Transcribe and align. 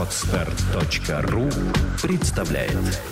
Отстар.ру 0.00 1.50
представляет 2.00 3.02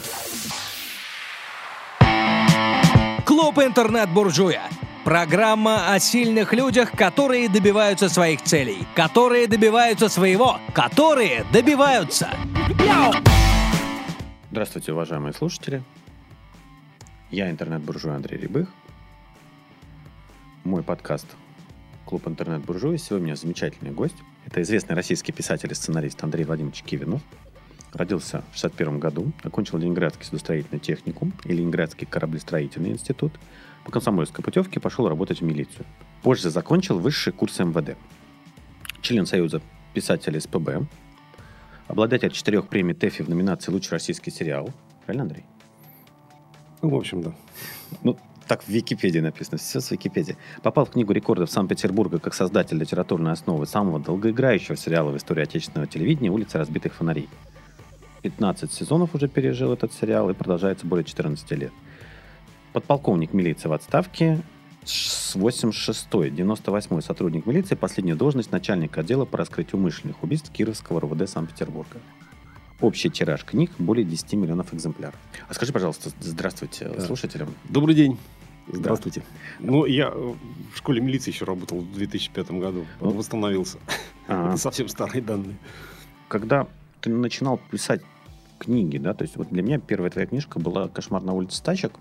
Клуб 3.26 3.58
«Интернет-буржуя». 3.58 4.62
Программа 5.04 5.92
о 5.92 5.98
сильных 5.98 6.54
людях, 6.54 6.92
которые 6.92 7.50
добиваются 7.50 8.08
своих 8.08 8.40
целей, 8.42 8.86
которые 8.96 9.46
добиваются 9.48 10.08
своего, 10.08 10.58
которые 10.72 11.44
добиваются. 11.52 12.30
Здравствуйте, 14.50 14.94
уважаемые 14.94 15.34
слушатели. 15.34 15.82
Я 17.30 17.50
интернет-буржуй 17.50 18.14
Андрей 18.14 18.38
Рябых. 18.38 18.70
Мой 20.64 20.82
подкаст 20.82 21.26
«Клуб 22.06 22.26
интернет-буржуй». 22.26 22.96
Сегодня 22.96 23.24
у 23.24 23.26
меня 23.26 23.36
замечательный 23.36 23.90
гость. 23.90 24.16
Это 24.50 24.62
известный 24.62 24.96
российский 24.96 25.30
писатель 25.30 25.70
и 25.70 25.74
сценарист 25.74 26.24
Андрей 26.24 26.44
Владимирович 26.44 26.82
Кивинов. 26.82 27.20
Родился 27.92 28.42
в 28.50 28.54
61 28.54 28.98
году, 28.98 29.30
окончил 29.42 29.76
Ленинградский 29.76 30.24
судостроительный 30.24 30.80
техникум 30.80 31.34
и 31.44 31.52
Ленинградский 31.52 32.06
кораблестроительный 32.06 32.92
институт. 32.92 33.34
По 33.84 33.90
комсомольской 33.90 34.42
путевке 34.42 34.80
пошел 34.80 35.06
работать 35.06 35.42
в 35.42 35.44
милицию. 35.44 35.84
Позже 36.22 36.48
закончил 36.48 36.98
высший 36.98 37.34
курс 37.34 37.58
МВД. 37.58 37.98
Член 39.02 39.26
Союза 39.26 39.60
писателей 39.92 40.40
СПБ. 40.40 40.88
Обладатель 41.86 42.30
четырех 42.30 42.68
премий 42.68 42.94
ТЭФИ 42.94 43.24
в 43.24 43.28
номинации 43.28 43.70
«Лучший 43.70 43.92
российский 43.92 44.30
сериал». 44.30 44.72
Правильно, 45.04 45.24
Андрей? 45.24 45.44
Ну, 46.80 46.88
в 46.88 46.94
общем, 46.94 47.20
да. 47.20 47.34
Ну, 48.02 48.18
так 48.48 48.64
в 48.64 48.68
Википедии 48.68 49.20
написано, 49.20 49.58
все 49.58 49.80
с 49.80 49.90
Википедии. 49.90 50.36
Попал 50.62 50.86
в 50.86 50.90
Книгу 50.90 51.12
рекордов 51.12 51.50
Санкт-Петербурга 51.50 52.18
как 52.18 52.34
создатель 52.34 52.78
литературной 52.78 53.32
основы 53.32 53.66
самого 53.66 54.00
долгоиграющего 54.00 54.76
сериала 54.76 55.10
в 55.10 55.16
истории 55.16 55.42
отечественного 55.42 55.86
телевидения 55.86 56.30
«Улица 56.30 56.58
разбитых 56.58 56.94
фонарей». 56.94 57.28
15 58.22 58.72
сезонов 58.72 59.14
уже 59.14 59.28
пережил 59.28 59.72
этот 59.72 59.92
сериал 59.92 60.30
и 60.30 60.34
продолжается 60.34 60.86
более 60.86 61.04
14 61.04 61.50
лет. 61.52 61.72
Подполковник 62.72 63.32
милиции 63.32 63.68
в 63.68 63.72
отставке 63.72 64.40
с 64.84 65.36
86-й, 65.36 66.30
98-й 66.30 67.02
сотрудник 67.02 67.46
милиции, 67.46 67.74
последняя 67.74 68.14
должность 68.14 68.50
начальника 68.50 69.00
отдела 69.00 69.24
по 69.24 69.36
раскрытию 69.36 69.78
умышленных 69.78 70.22
убийств 70.22 70.50
Кировского 70.50 71.00
РУВД 71.00 71.28
Санкт-Петербурга. 71.28 71.98
Общий 72.80 73.10
тираж 73.10 73.44
книг 73.44 73.70
более 73.78 74.04
10 74.04 74.34
миллионов 74.34 74.72
экземпляров. 74.72 75.16
А 75.48 75.54
скажи, 75.54 75.72
пожалуйста, 75.72 76.10
здравствуйте 76.20 76.88
Да. 76.88 77.00
слушателям. 77.00 77.52
Добрый 77.68 77.94
день. 77.94 78.16
Здравствуйте. 78.70 79.22
Ну, 79.58 79.84
я 79.86 80.08
э, 80.14 80.34
в 80.74 80.76
школе 80.76 81.00
милиции 81.00 81.30
еще 81.32 81.44
работал 81.44 81.78
в 81.80 81.92
2005 81.94 82.50
году. 82.52 82.86
Ну. 83.00 83.10
Восстановился. 83.10 83.78
А, 84.28 84.48
Это 84.52 84.56
совсем 84.58 84.88
старые 84.88 85.22
данные. 85.22 85.56
когда 86.28 86.66
ты 87.00 87.10
начинал 87.10 87.58
писать 87.70 88.02
книги, 88.58 88.98
да, 88.98 89.14
то 89.14 89.22
есть 89.22 89.36
вот 89.36 89.48
для 89.48 89.62
меня 89.62 89.78
первая 89.78 90.10
твоя 90.10 90.26
книжка 90.26 90.58
была 90.60 90.88
«Кошмар 90.88 91.22
на 91.22 91.32
улице 91.32 91.62
тачек». 91.62 91.92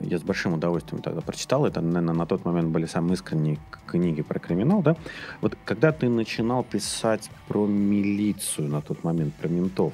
Я 0.00 0.18
с 0.18 0.22
большим 0.22 0.54
удовольствием 0.54 1.02
тогда 1.02 1.20
прочитал. 1.20 1.66
Это, 1.66 1.80
наверное, 1.80 2.14
на 2.14 2.26
тот 2.26 2.44
момент 2.44 2.68
были 2.68 2.86
самые 2.86 3.14
искренние 3.14 3.58
книги 3.86 4.22
про 4.22 4.38
криминал, 4.38 4.82
да. 4.82 4.96
Вот 5.40 5.56
когда 5.64 5.92
ты 5.92 6.08
начинал 6.08 6.64
писать 6.64 7.30
про 7.48 7.66
милицию 7.66 8.68
на 8.68 8.80
тот 8.80 9.04
момент, 9.04 9.34
про 9.34 9.48
ментов, 9.48 9.92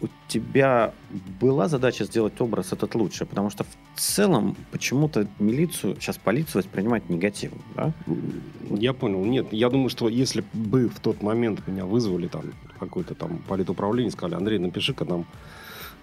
у 0.00 0.06
тебя 0.28 0.92
была 1.40 1.66
задача 1.66 2.04
сделать 2.04 2.40
образ 2.40 2.72
этот 2.72 2.94
лучше? 2.94 3.26
Потому 3.26 3.50
что 3.50 3.64
в 3.64 4.00
целом 4.00 4.56
почему-то 4.70 5.26
милицию, 5.40 5.96
сейчас 5.96 6.18
полицию 6.18 6.62
воспринимать 6.62 7.08
негативно, 7.08 7.58
да? 7.74 7.92
Я 8.70 8.92
понял. 8.92 9.24
Нет, 9.24 9.52
я 9.52 9.68
думаю, 9.68 9.88
что 9.88 10.08
если 10.08 10.44
бы 10.52 10.88
в 10.88 11.00
тот 11.00 11.22
момент 11.22 11.66
меня 11.66 11.84
вызвали 11.84 12.28
там 12.28 12.42
в 12.76 12.78
какое-то 12.78 13.14
там 13.14 13.38
политуправление, 13.48 14.12
сказали, 14.12 14.36
Андрей, 14.36 14.58
напиши-ка 14.58 15.04
нам 15.04 15.26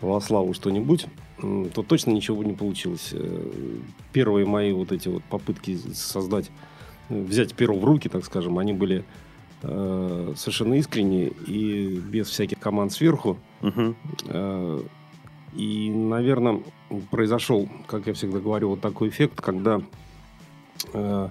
во 0.01 0.19
славу 0.19 0.53
что-нибудь, 0.53 1.07
то 1.41 1.83
точно 1.83 2.11
ничего 2.11 2.43
не 2.43 2.53
получилось. 2.53 3.09
Э, 3.13 3.51
Первые 4.13 4.45
мои 4.45 4.71
вот 4.71 4.91
эти 4.91 5.09
вот 5.09 5.23
попытки 5.23 5.77
создать, 5.93 6.49
э, 7.09 7.21
взять 7.21 7.53
перо 7.53 7.75
в 7.75 7.83
руки, 7.83 8.09
так 8.09 8.23
скажем, 8.25 8.57
они 8.57 8.73
были 8.73 9.03
э, 9.63 10.33
совершенно 10.35 10.75
искренние 10.75 11.29
и 11.47 11.97
без 11.97 12.29
всяких 12.29 12.59
команд 12.59 12.91
сверху. 12.93 13.37
Мгм. 13.61 13.95
Э, 14.27 14.81
И, 15.55 15.89
наверное, 15.89 16.61
произошел, 17.11 17.69
как 17.87 18.07
я 18.07 18.13
всегда 18.13 18.39
говорю, 18.39 18.69
вот 18.69 18.81
такой 18.81 19.07
эффект, 19.07 19.39
когда 19.41 19.81
э, 20.93 21.29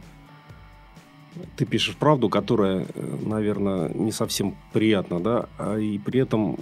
ты 1.57 1.65
пишешь 1.65 1.97
правду, 1.97 2.29
которая, 2.29 2.87
наверное, 2.95 3.89
не 3.89 4.13
совсем 4.13 4.57
приятна, 4.73 5.21
да, 5.21 5.49
а 5.59 5.77
и 5.77 5.99
при 5.99 6.21
этом 6.21 6.57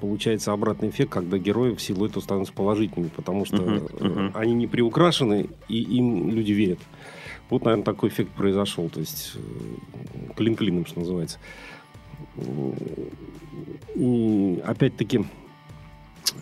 получается 0.00 0.52
обратный 0.52 0.90
эффект, 0.90 1.12
когда 1.12 1.38
герои 1.38 1.74
в 1.74 1.80
силу 1.80 2.06
этого 2.06 2.22
становятся 2.22 2.52
положительными, 2.52 3.10
потому 3.14 3.44
что 3.44 3.56
э, 3.62 4.30
они 4.34 4.54
не 4.54 4.66
приукрашены, 4.66 5.48
и 5.68 5.82
им 5.82 6.30
люди 6.30 6.52
верят. 6.52 6.80
Вот, 7.50 7.64
наверное, 7.64 7.84
такой 7.84 8.08
эффект 8.08 8.30
произошел, 8.32 8.88
то 8.88 9.00
есть 9.00 9.32
э, 9.36 10.32
клин 10.34 10.56
клином, 10.56 10.86
что 10.86 11.00
называется. 11.00 11.38
И 13.94 14.62
опять-таки 14.64 15.24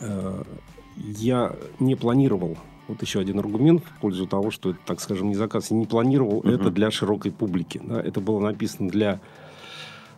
э, 0.00 0.42
я 0.96 1.54
не 1.78 1.94
планировал, 1.94 2.56
вот 2.88 3.00
еще 3.02 3.20
один 3.20 3.38
аргумент 3.38 3.84
в 3.84 4.00
пользу 4.00 4.26
того, 4.26 4.50
что 4.50 4.70
это, 4.70 4.78
так 4.84 5.00
скажем, 5.00 5.28
не 5.28 5.34
заказ, 5.34 5.70
я 5.70 5.76
не 5.76 5.86
планировал 5.86 6.40
Мгм. 6.44 6.48
это 6.54 6.70
для 6.70 6.90
широкой 6.90 7.30
публики. 7.32 7.80
да. 7.82 8.00
Это 8.00 8.20
было 8.20 8.40
написано 8.40 8.88
для 8.90 9.20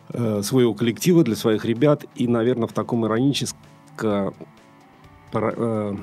э, 0.09 0.41
своего 0.43 0.73
коллектива, 0.75 1.23
для 1.23 1.35
своих 1.35 1.65
ребят, 1.65 2.05
и, 2.15 2.27
наверное, 2.27 2.67
в 2.67 2.73
таком 2.73 3.05
ироническом 3.05 4.33
пара- 5.31 5.53
э, 5.57 5.95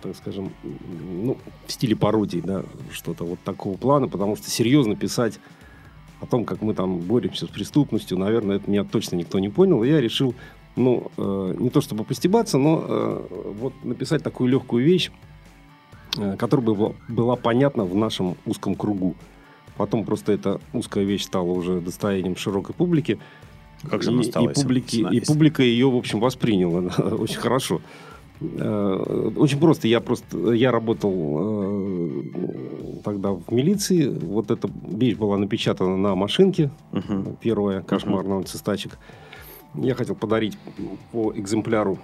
так 0.00 0.16
скажем, 0.16 0.50
ну, 0.62 1.36
в 1.66 1.72
стиле 1.72 1.94
пародии, 1.94 2.40
да, 2.44 2.62
что-то 2.90 3.24
вот 3.24 3.38
такого 3.44 3.76
плана, 3.76 4.08
потому 4.08 4.36
что 4.36 4.48
серьезно 4.50 4.96
писать 4.96 5.38
о 6.20 6.26
том, 6.26 6.44
как 6.44 6.62
мы 6.62 6.72
там 6.74 7.00
боремся 7.00 7.46
с 7.46 7.48
преступностью, 7.48 8.16
наверное, 8.18 8.56
это 8.56 8.70
меня 8.70 8.84
точно 8.84 9.16
никто 9.16 9.38
не 9.38 9.48
понял. 9.50 9.82
И 9.84 9.88
я 9.88 10.00
решил, 10.00 10.34
ну, 10.76 11.10
э, 11.16 11.56
не 11.58 11.68
то 11.68 11.80
чтобы 11.80 12.04
постебаться, 12.04 12.56
но 12.58 12.82
э, 12.82 13.26
вот 13.60 13.74
написать 13.84 14.22
такую 14.22 14.48
легкую 14.48 14.84
вещь, 14.84 15.10
которая 16.38 16.66
бы 16.66 16.94
была, 17.08 17.36
понятна 17.36 17.84
в 17.84 17.94
нашем 17.94 18.36
узком 18.46 18.74
кругу. 18.74 19.14
Потом 19.76 20.04
просто 20.04 20.32
эта 20.32 20.60
узкая 20.72 21.04
вещь 21.04 21.24
стала 21.24 21.50
уже 21.50 21.80
достоянием 21.80 22.36
широкой 22.36 22.74
публики. 22.74 23.18
Как 23.88 24.02
же 24.02 24.10
и, 24.10 24.12
она 24.12 24.22
и, 24.22 24.24
стала, 24.24 24.48
если- 24.50 24.62
публики, 24.62 25.06
и 25.10 25.20
публика 25.20 25.62
ее, 25.62 25.90
в 25.90 25.96
общем, 25.96 26.20
восприняла 26.20 26.80
очень 27.18 27.38
хорошо. 27.38 27.80
Э, 28.40 29.30
Очень 29.36 29.60
просто. 29.60 29.86
Я 29.88 30.00
просто 30.00 30.52
я 30.52 30.72
работал 30.72 31.12
э, 31.14 32.22
тогда 33.04 33.30
в 33.32 33.50
милиции. 33.52 34.08
Вот 34.08 34.50
эта 34.50 34.68
вещь 34.88 35.16
была 35.16 35.36
напечатана 35.38 35.96
на 35.96 36.14
машинке. 36.14 36.70
Мгм. 36.90 37.36
Первая 37.40 37.82
кошмар 37.82 38.24
на 38.24 38.38
улице 38.38 38.58
стачек. 38.58 38.98
Я 39.74 39.94
хотел 39.94 40.16
подарить 40.16 40.58
по 41.12 41.32
экземпляру 41.34 41.98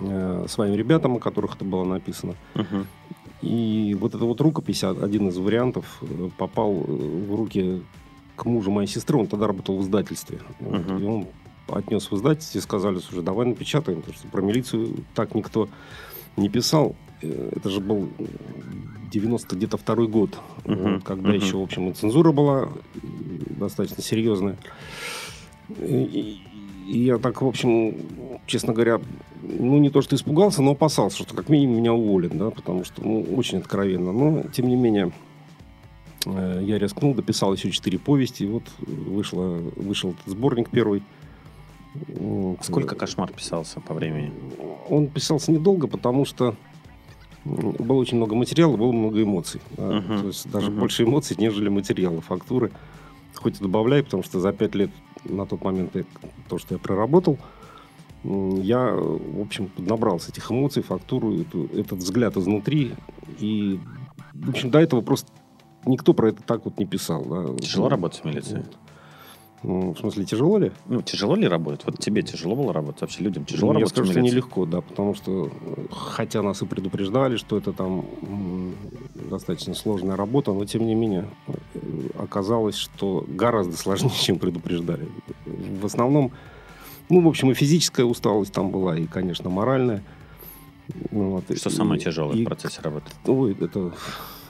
э, 0.00 0.46
своим 0.48 0.74
ребятам, 0.74 1.16
о 1.16 1.18
которых 1.18 1.56
это 1.56 1.64
было 1.64 1.84
написано. 1.84 2.34
Мгм. 2.54 2.86
И 3.42 3.96
вот 3.98 4.14
эта 4.14 4.24
вот 4.24 4.40
рукопись, 4.40 4.82
а- 4.84 4.90
один 4.90 5.28
из 5.28 5.36
вариантов, 5.38 5.98
э, 6.02 6.28
попал 6.36 6.72
э, 6.74 6.82
в 7.28 7.34
руки 7.34 7.82
к 8.36 8.44
мужу 8.44 8.70
моей 8.70 8.88
сестры. 8.88 9.18
Он 9.18 9.26
тогда 9.26 9.46
работал 9.46 9.76
в 9.78 9.82
издательстве. 9.82 10.38
Вот. 10.60 10.80
Мгм. 10.86 10.98
И 10.98 11.04
он 11.06 11.26
отнес 11.68 12.10
в 12.10 12.16
издательство 12.16 12.58
и 12.58 12.62
сказали, 12.62 12.98
слушай, 12.98 13.22
давай 13.22 13.46
напечатаем, 13.46 13.98
потому 14.00 14.16
что 14.16 14.28
про 14.28 14.42
милицию 14.42 14.96
так 15.14 15.34
никто 15.34 15.68
не 16.36 16.48
писал. 16.48 16.94
Э, 17.22 17.50
Это 17.56 17.70
же 17.70 17.80
был 17.80 18.08
90 19.12 19.56
где-то 19.56 19.76
второй 19.76 20.06
год, 20.08 20.38
вот, 20.64 21.02
когда 21.04 21.28
Мгм. 21.30 21.36
еще, 21.38 21.56
в 21.56 21.62
общем, 21.62 21.88
и 21.90 21.92
цензура 21.94 22.30
была 22.32 22.68
достаточно 23.58 24.02
серьезная. 24.02 24.56
И, 25.80 26.40
и 26.88 26.98
я 26.98 27.18
так, 27.18 27.42
в 27.42 27.46
общем, 27.46 27.94
честно 28.46 28.72
говоря, 28.72 29.00
ну, 29.42 29.78
не 29.78 29.90
то, 29.90 30.02
что 30.02 30.16
испугался, 30.16 30.62
но 30.62 30.72
опасался, 30.72 31.18
что 31.22 31.34
как 31.34 31.48
минимум 31.48 31.76
меня 31.78 31.92
уволят, 31.92 32.36
да, 32.36 32.50
потому 32.50 32.84
что, 32.84 33.02
ну, 33.04 33.22
очень 33.36 33.58
откровенно. 33.58 34.12
Но, 34.12 34.42
тем 34.52 34.68
не 34.68 34.76
менее, 34.76 35.12
э, 36.26 36.60
я 36.64 36.78
рискнул, 36.78 37.14
дописал 37.14 37.52
еще 37.54 37.70
четыре 37.70 37.98
повести, 37.98 38.44
и 38.44 38.46
вот 38.48 38.64
вышло, 38.78 39.58
вышел 39.76 40.10
этот 40.10 40.26
сборник 40.26 40.70
первый. 40.70 41.02
Сколько 42.62 42.94
кошмар 42.94 43.30
писался 43.32 43.80
по 43.80 43.94
времени? 43.94 44.32
Он 44.88 45.08
писался 45.08 45.50
недолго, 45.52 45.86
потому 45.88 46.24
что 46.24 46.54
было 47.44 47.96
очень 47.96 48.18
много 48.18 48.34
материала, 48.34 48.76
было 48.76 48.92
много 48.92 49.22
эмоций. 49.22 49.60
да. 49.76 50.00
Мгм. 50.00 50.20
То 50.20 50.26
есть 50.28 50.50
даже 50.50 50.70
Мгм. 50.70 50.80
больше 50.80 51.04
эмоций, 51.04 51.36
нежели 51.38 51.68
материала, 51.68 52.20
фактуры. 52.20 52.70
Хоть 53.34 53.58
и 53.60 53.62
добавляй, 53.62 54.02
потому 54.02 54.22
что 54.22 54.38
за 54.40 54.52
пять 54.52 54.74
лет 54.74 54.90
на 55.24 55.46
тот 55.46 55.62
момент 55.64 55.94
я- 55.94 56.04
то, 56.48 56.58
что 56.58 56.74
я 56.74 56.78
проработал, 56.78 57.38
я, 58.24 58.92
в 58.94 59.40
общем, 59.40 59.70
набрался 59.78 60.30
этих 60.30 60.50
эмоций, 60.50 60.82
фактуру, 60.82 61.40
эту- 61.40 61.66
этот 61.74 61.98
взгляд 62.00 62.36
изнутри. 62.36 62.92
И, 63.38 63.78
в 64.34 64.50
общем, 64.50 64.70
до 64.70 64.78
этого 64.80 65.00
просто 65.00 65.30
никто 65.86 66.12
про 66.14 66.28
это 66.30 66.42
так 66.42 66.64
вот 66.64 66.78
не 66.78 66.86
писал. 66.86 67.24
да. 67.24 67.54
Тяжело 67.58 67.88
работать 67.88 68.20
в 68.20 68.24
милиции? 68.24 68.56
Вот. 68.56 68.76
Ну, 69.64 69.92
В 69.92 69.98
смысле, 69.98 70.24
тяжело 70.24 70.58
ли? 70.58 70.70
Ну, 70.86 71.02
тяжело 71.02 71.34
ли 71.34 71.48
работать? 71.48 71.84
Вот 71.84 71.98
тебе 71.98 72.22
тяжело 72.22 72.54
было 72.54 72.72
работать? 72.72 73.00
Вообще 73.00 73.24
людям 73.24 73.44
тяжело 73.44 73.72
Ну, 73.72 73.78
Я 73.80 73.84
работать? 73.84 73.96
скажу, 73.96 74.10
в 74.10 74.12
что 74.12 74.20
нелегко, 74.20 74.66
да, 74.66 74.80
потому 74.82 75.14
что, 75.16 75.46
э, 75.60 75.86
хотя 75.90 76.42
нас 76.42 76.62
и 76.62 76.66
предупреждали, 76.66 77.36
что 77.36 77.56
это 77.58 77.72
там 77.72 78.04
достаточно 79.30 79.74
сложная 79.74 80.14
работа, 80.16 80.52
но 80.52 80.64
тем 80.64 80.86
не 80.86 80.94
менее 80.94 81.26
э, 81.48 81.52
оказалось, 82.18 82.76
что 82.76 83.24
гораздо 83.26 83.76
сложнее, 83.76 84.10
чем 84.20 84.38
предупреждали. 84.38 85.08
В 85.80 85.84
основном, 85.86 86.30
ну, 87.08 87.20
в 87.20 87.28
общем, 87.28 87.50
и 87.50 87.54
физическая 87.54 88.06
усталость 88.06 88.52
там 88.52 88.70
была, 88.70 88.96
и, 88.96 89.06
конечно, 89.06 89.50
моральная. 89.50 90.02
Ну, 91.10 91.30
вот, 91.30 91.44
Что 91.56 91.68
и- 91.68 91.72
самое 91.72 92.00
тяжелое 92.00 92.36
и- 92.36 92.42
в 92.42 92.46
процессе 92.46 92.80
работы? 92.82 93.06
Ой, 93.26 93.52
это, 93.52 93.64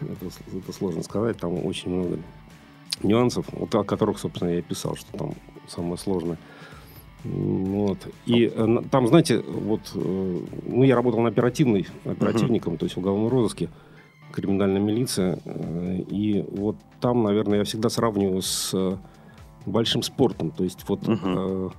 это, 0.01 0.27
это 0.57 0.73
сложно 0.73 1.03
сказать, 1.03 1.37
там 1.39 1.65
очень 1.67 1.91
много 1.91 2.19
нюансов, 3.03 3.47
вот 3.53 3.75
о 3.75 3.85
которых, 3.85 4.19
собственно, 4.19 4.51
я 4.51 4.59
и 4.59 4.63
писал, 4.63 4.97
что 4.97 5.17
там 5.17 5.35
самое 5.67 5.97
сложное. 5.99 6.39
Вот. 7.25 7.99
И 8.27 8.51
э, 8.55 8.77
там, 8.91 9.09
знаете, 9.09 9.41
вот, 9.41 9.81
э, 9.95 10.41
ну, 10.67 10.85
я 10.85 10.95
работал 10.95 11.21
на 11.21 11.29
оперативной, 11.29 11.87
оперативником, 12.05 12.77
то 12.77 12.85
есть 12.87 12.95
в 12.95 13.01
уголовном 13.01 13.29
розыске, 13.29 13.69
криминальная 14.33 14.81
милиция, 14.81 15.39
э, 15.45 16.03
и 16.09 16.45
вот 16.53 16.77
там, 17.01 17.25
наверное, 17.25 17.59
я 17.59 17.65
всегда 17.65 17.89
сравниваю 17.89 18.41
с 18.43 18.71
э, 18.73 18.97
большим 19.67 20.03
спортом, 20.03 20.53
то 20.53 20.63
есть 20.63 20.89
вот, 20.89 21.07
Мгм. 21.09 21.73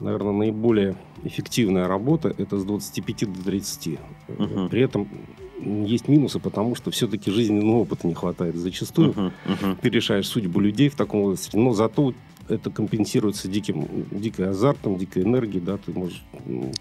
Наверное, 0.00 0.32
наиболее 0.32 0.96
эффективная 1.22 1.86
работа 1.88 2.34
это 2.36 2.58
с 2.58 2.64
25 2.64 3.32
до 3.32 3.44
30. 3.44 3.98
Э, 4.28 4.42
Мгм. 4.42 4.68
При 4.68 4.82
этом 4.82 5.08
есть 5.60 6.08
минусы, 6.08 6.40
потому 6.40 6.74
что 6.74 6.90
все-таки 6.90 7.30
жизненного 7.30 7.78
опыта 7.78 8.06
не 8.06 8.14
хватает 8.14 8.56
зачастую 8.56 9.10
Мгм, 9.10 9.32
мгм. 9.46 9.76
ты 9.80 9.88
решаешь 9.88 10.26
судьбу 10.26 10.60
людей 10.60 10.88
в 10.88 10.94
таком 10.94 11.22
возрасте, 11.22 11.56
но 11.58 11.72
зато 11.72 12.12
это 12.48 12.70
компенсируется 12.70 13.48
диким, 13.48 13.86
дикой 14.10 14.50
азартом, 14.50 14.98
дикой 14.98 15.22
энергией, 15.22 15.62
да, 15.62 15.78
ты 15.78 15.92
можешь... 15.92 16.22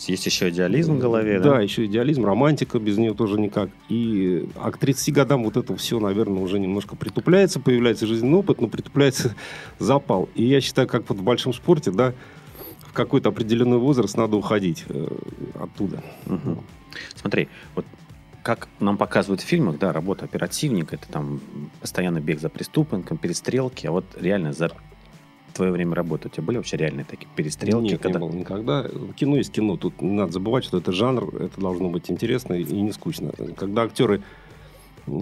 Есть 0.07 0.25
еще 0.25 0.49
идеализм 0.49 0.95
в 0.95 0.99
голове, 0.99 1.39
да? 1.39 1.51
Да, 1.51 1.61
еще 1.61 1.85
идеализм, 1.85 2.25
романтика, 2.25 2.79
без 2.79 2.97
нее 2.97 3.13
тоже 3.13 3.39
никак. 3.39 3.69
И, 3.87 4.49
а 4.55 4.71
к 4.71 4.77
30 4.77 5.13
годам 5.13 5.43
вот 5.45 5.55
это 5.55 5.73
все, 5.77 5.99
наверное, 6.01 6.41
уже 6.43 6.59
немножко 6.59 6.97
притупляется, 6.97 7.61
появляется 7.61 8.07
жизненный 8.07 8.39
опыт, 8.39 8.59
но 8.59 8.67
притупляется 8.67 9.35
запал. 9.79 10.27
И 10.35 10.43
я 10.43 10.59
считаю, 10.59 10.87
как 10.87 11.07
вот 11.07 11.19
в 11.19 11.23
большом 11.23 11.53
спорте, 11.53 11.91
да, 11.91 12.13
в 12.93 12.95
какой-то 12.95 13.29
определенный 13.29 13.79
возраст 13.79 14.15
надо 14.15 14.37
уходить 14.37 14.85
э, 14.87 15.07
оттуда. 15.59 16.03
Мгм. 16.27 16.59
Смотри, 17.15 17.49
вот 17.73 17.85
как 18.43 18.67
нам 18.79 18.97
показывают 18.97 19.41
в 19.41 19.45
фильмах, 19.45 19.79
да, 19.79 19.91
работа 19.91 20.25
оперативника, 20.25 20.95
это 20.95 21.07
там 21.07 21.41
постоянно 21.81 22.19
бег 22.19 22.39
за 22.39 22.49
преступником, 22.49 23.17
перестрелки, 23.17 23.87
а 23.87 23.91
вот 23.91 24.05
реально 24.15 24.53
за 24.53 24.71
твое 25.55 25.71
время 25.71 25.95
работы 25.95 26.27
у 26.27 26.31
тебя 26.31 26.43
были 26.43 26.57
вообще 26.57 26.77
реальные 26.77 27.05
такие 27.05 27.27
перестрелки? 27.35 27.93
Нет, 27.93 28.01
когда... 28.01 28.19
не 28.19 28.25
было 28.27 28.35
никогда. 28.35 28.85
Кино 29.15 29.37
есть 29.37 29.51
кино. 29.51 29.75
Тут 29.77 29.99
не 29.99 30.11
надо 30.11 30.31
забывать, 30.31 30.63
что 30.63 30.77
это 30.77 30.91
жанр, 30.91 31.35
это 31.37 31.59
должно 31.59 31.89
быть 31.89 32.11
интересно 32.11 32.53
и 32.53 32.63
не 32.63 32.91
скучно. 32.91 33.31
Когда 33.57 33.83
актеры 33.83 34.21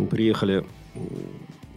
приехали 0.10 0.66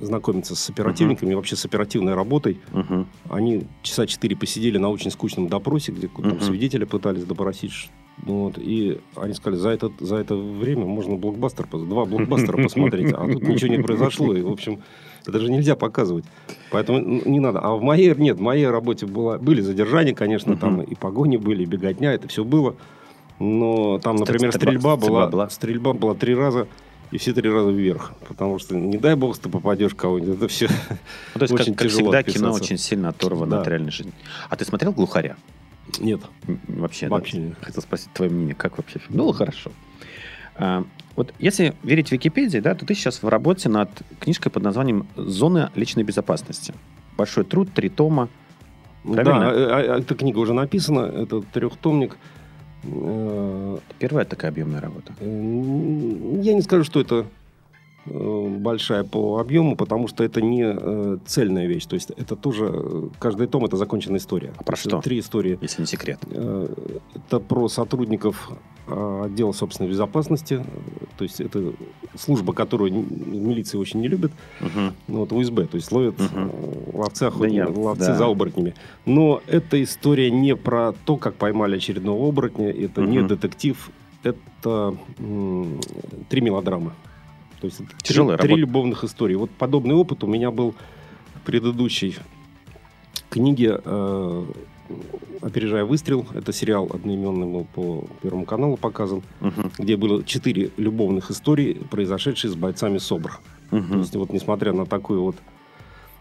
знакомиться 0.04 0.54
с 0.54 0.70
оперативниками, 0.70 1.32
и 1.32 1.34
вообще 1.34 1.56
с 1.56 1.64
оперативной 1.64 2.14
работой, 2.14 2.60
Мгм. 2.72 3.06
они 3.30 3.66
часа 3.82 4.06
четыре 4.06 4.36
посидели 4.36 4.78
на 4.78 4.90
очень 4.90 5.10
скучном 5.10 5.48
допросе, 5.48 5.92
где 5.92 6.08
там 6.08 6.24
Мгм. 6.28 6.40
свидетеля 6.40 6.86
пытались 6.86 7.24
допросить. 7.24 7.90
ну 8.26 8.44
Вот, 8.44 8.58
и 8.58 9.00
они 9.16 9.34
сказали, 9.34 9.60
за 9.60 9.70
это, 9.70 9.90
за 9.98 10.16
это 10.16 10.36
время 10.36 10.84
можно 10.84 11.16
блокбастер, 11.16 11.66
два 11.66 12.04
блокбастера 12.04 12.56
посмотреть, 12.62 13.12
а 13.12 13.26
тут 13.26 13.42
ничего 13.42 13.74
не 13.74 13.82
произошло. 13.82 14.32
И, 14.36 14.40
в 14.42 14.50
общем, 14.52 14.78
это 15.26 15.40
же 15.40 15.50
нельзя 15.50 15.74
показывать. 15.74 16.24
Поэтому 16.70 16.98
н- 16.98 17.22
не 17.26 17.40
надо. 17.40 17.58
А 17.58 17.74
в 17.74 17.82
моей, 17.82 18.14
нет, 18.14 18.36
в 18.38 18.40
моей 18.40 18.68
работе 18.68 19.06
была, 19.06 19.38
были 19.38 19.60
задержания, 19.62 20.14
конечно, 20.14 20.56
там 20.56 20.80
и 20.82 20.94
погони 20.94 21.38
были, 21.38 21.64
и 21.64 21.66
беготня, 21.66 22.12
это 22.12 22.28
все 22.28 22.44
было. 22.44 22.76
Но 23.40 23.98
там, 23.98 24.14
например, 24.16 24.50
стрельба- 24.50 24.96
была? 24.96 25.50
стрельба 25.50 25.92
была 25.92 26.14
три 26.14 26.36
раза, 26.36 26.68
и 27.14 27.18
все 27.18 27.32
три 27.32 27.48
раза 27.48 27.70
вверх. 27.70 28.12
Потому 28.26 28.58
что, 28.58 28.74
не 28.74 28.98
дай 28.98 29.14
бог, 29.14 29.38
ты 29.38 29.48
попадешь 29.48 29.94
кого-нибудь. 29.94 30.36
Это 30.36 30.48
все 30.48 30.66
Ну, 30.68 31.38
то 31.38 31.42
есть, 31.42 31.54
очень 31.54 31.74
как, 31.74 31.84
как 31.84 31.86
тяжело 31.88 32.10
всегда, 32.10 32.22
кино 32.24 32.48
отписаться. 32.48 32.64
очень 32.64 32.78
сильно 32.78 33.08
оторвано 33.10 33.50
Да. 33.52 33.60
от 33.60 33.68
реальной 33.68 33.92
жизни. 33.92 34.12
А 34.50 34.56
ты 34.56 34.64
смотрел 34.64 34.92
«Глухаря»? 34.92 35.36
нет. 36.00 36.20
М, 36.48 36.58
Вообще, 36.66 37.06
да? 37.06 37.14
Вообще 37.14 37.38
нет. 37.38 37.54
Хотел 37.60 37.82
спросить 37.82 38.10
твое 38.12 38.30
мнение, 38.32 38.56
как 38.56 38.78
вообще 38.78 38.98
фильм? 38.98 39.16
Ну, 39.16 39.32
хорошо. 39.32 39.70
А, 40.56 40.82
вот 41.14 41.32
если 41.38 41.74
верить 41.84 42.10
Википедии, 42.10 42.58
да, 42.58 42.74
то 42.74 42.84
ты 42.84 42.94
сейчас 42.96 43.22
в 43.22 43.28
работе 43.28 43.68
над 43.68 43.90
книжкой 44.18 44.50
под 44.50 44.64
названием 44.64 45.06
«Зона 45.14 45.70
личной 45.76 46.02
безопасности». 46.02 46.74
Большой 47.16 47.44
труд, 47.44 47.68
три 47.72 47.90
тома. 47.90 48.28
Правильно? 49.04 49.40
Да, 49.40 49.50
а- 49.50 49.94
а- 49.94 49.98
эта 50.00 50.16
книга 50.16 50.38
уже 50.38 50.52
написана, 50.52 51.00
это 51.00 51.42
трехтомник. 51.42 52.16
Э, 52.86 53.78
Первая 53.98 54.24
такая 54.24 54.50
объемная 54.50 54.80
работа. 54.80 55.12
Я 55.20 56.54
не 56.54 56.62
скажу, 56.62 56.84
что 56.84 57.00
это 57.00 57.26
большая 58.06 59.04
по 59.04 59.38
объему, 59.38 59.76
потому 59.76 60.08
что 60.08 60.24
это 60.24 60.40
не 60.42 60.62
э, 60.64 61.18
цельная 61.26 61.66
вещь. 61.66 61.86
То 61.86 61.94
есть 61.94 62.10
это 62.10 62.36
тоже, 62.36 62.70
э, 62.72 63.08
каждый 63.18 63.46
том 63.46 63.64
это 63.64 63.76
законченная 63.76 64.18
история. 64.18 64.52
А 64.56 64.62
про 64.62 64.76
что? 64.76 65.00
Три 65.00 65.18
истории. 65.20 65.58
Если 65.62 65.82
не 65.82 65.86
секрет. 65.86 66.18
Э, 66.30 66.68
Это 67.14 67.40
про 67.40 67.68
сотрудников 67.68 68.50
э, 68.86 69.22
отдела 69.24 69.52
собственной 69.52 69.88
безопасности. 69.90 70.54
Э, 70.54 71.04
То 71.16 71.24
есть 71.24 71.40
это 71.40 71.72
служба, 72.14 72.52
которую 72.52 72.92
милиции 72.92 73.78
очень 73.78 74.00
не 74.00 74.08
любят. 74.08 74.32
Мгм. 74.60 74.92
Ну, 75.08 75.18
вот 75.20 75.32
УСБ, 75.32 75.64
то 75.66 75.76
есть 75.76 75.90
ловят 75.90 76.16
э, 76.18 76.50
ловцы, 76.92 77.22
охотни- 77.24 77.54
я- 77.56 77.68
ловцы 77.68 78.06
да. 78.08 78.16
за 78.16 78.26
оборотнями. 78.26 78.74
Но 79.06 79.40
эта 79.46 79.82
история 79.82 80.30
не 80.30 80.54
про 80.56 80.92
то, 81.06 81.16
как 81.16 81.34
поймали 81.36 81.76
очередного 81.76 82.28
оборотня, 82.28 82.70
это 82.70 83.00
не 83.00 83.18
Мгм. 83.20 83.28
детектив, 83.28 83.90
это 84.22 84.94
м, 85.18 85.80
три 86.28 86.40
мелодрамы. 86.42 86.92
То 87.64 87.66
есть 87.66 87.78
три- 87.78 87.86
Тяжелая 88.02 88.36
три, 88.36 88.48
работа. 88.48 88.60
любовных 88.60 89.04
истории. 89.04 89.34
Вот 89.36 89.50
подобный 89.50 89.94
опыт 89.94 90.22
у 90.22 90.26
меня 90.26 90.50
был 90.50 90.74
в 91.34 91.40
предыдущей 91.46 92.16
книге 93.30 93.80
э, 93.82 94.44
«Опережая 95.40 95.86
выстрел». 95.86 96.26
Это 96.34 96.52
сериал 96.52 96.90
одноименный 96.92 97.46
был 97.46 97.66
по 97.74 98.04
Первому 98.22 98.44
каналу 98.44 98.76
показан, 98.76 99.22
Мгм. 99.40 99.70
где 99.78 99.96
было 99.96 100.22
четыре 100.24 100.72
любовных 100.76 101.30
истории, 101.30 101.74
произошедшие 101.90 102.50
с 102.50 102.54
бойцами 102.54 102.98
СОБР. 102.98 103.38
То 103.70 103.76
Мгм. 103.76 104.00
есть, 104.00 104.14
вот 104.14 104.30
несмотря 104.30 104.74
на 104.74 104.84
такую 104.84 105.22
вот 105.22 105.36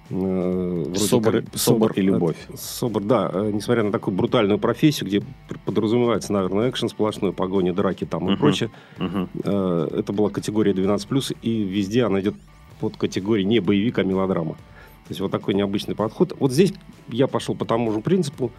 вроде 0.10 1.00
Собор- 1.00 1.42
как- 1.44 1.58
собор 1.58 1.92
и 1.94 2.00
э, 2.02 2.04
любовь. 2.04 2.36
Собор, 2.56 3.04
да. 3.04 3.30
э, 3.34 3.52
Несмотря 3.54 3.84
на 3.84 3.92
такую 3.92 4.16
брутальную 4.16 4.60
профессию, 4.60 5.08
где 5.08 5.22
подразумевается, 5.66 6.34
наверное, 6.34 6.70
экшен 6.70 6.90
сплошной, 6.90 7.34
погони, 7.34 7.72
драки 7.72 8.06
там 8.06 8.28
и 8.28 8.32
Мгм. 8.32 8.40
прочее, 8.40 8.70
э, 9.00 9.88
это 9.98 10.14
была 10.14 10.30
категория 10.30 10.74
12+, 10.74 11.34
и 11.42 11.64
везде 11.64 12.04
она 12.06 12.22
идет 12.22 12.36
под 12.80 12.98
категорией 12.98 13.46
не 13.46 13.60
боевик, 13.60 13.98
а 14.00 14.04
мелодрама. 14.04 14.54
То 14.54 15.10
есть 15.10 15.22
вот 15.22 15.32
такой 15.32 15.54
необычный 15.54 15.96
подход. 15.96 16.34
Вот 16.40 16.52
здесь 16.52 16.74
я 17.10 17.28
пошел 17.28 17.56
по 17.56 17.66
тому 17.66 17.92
же 17.92 18.00
принципу, 18.00 18.52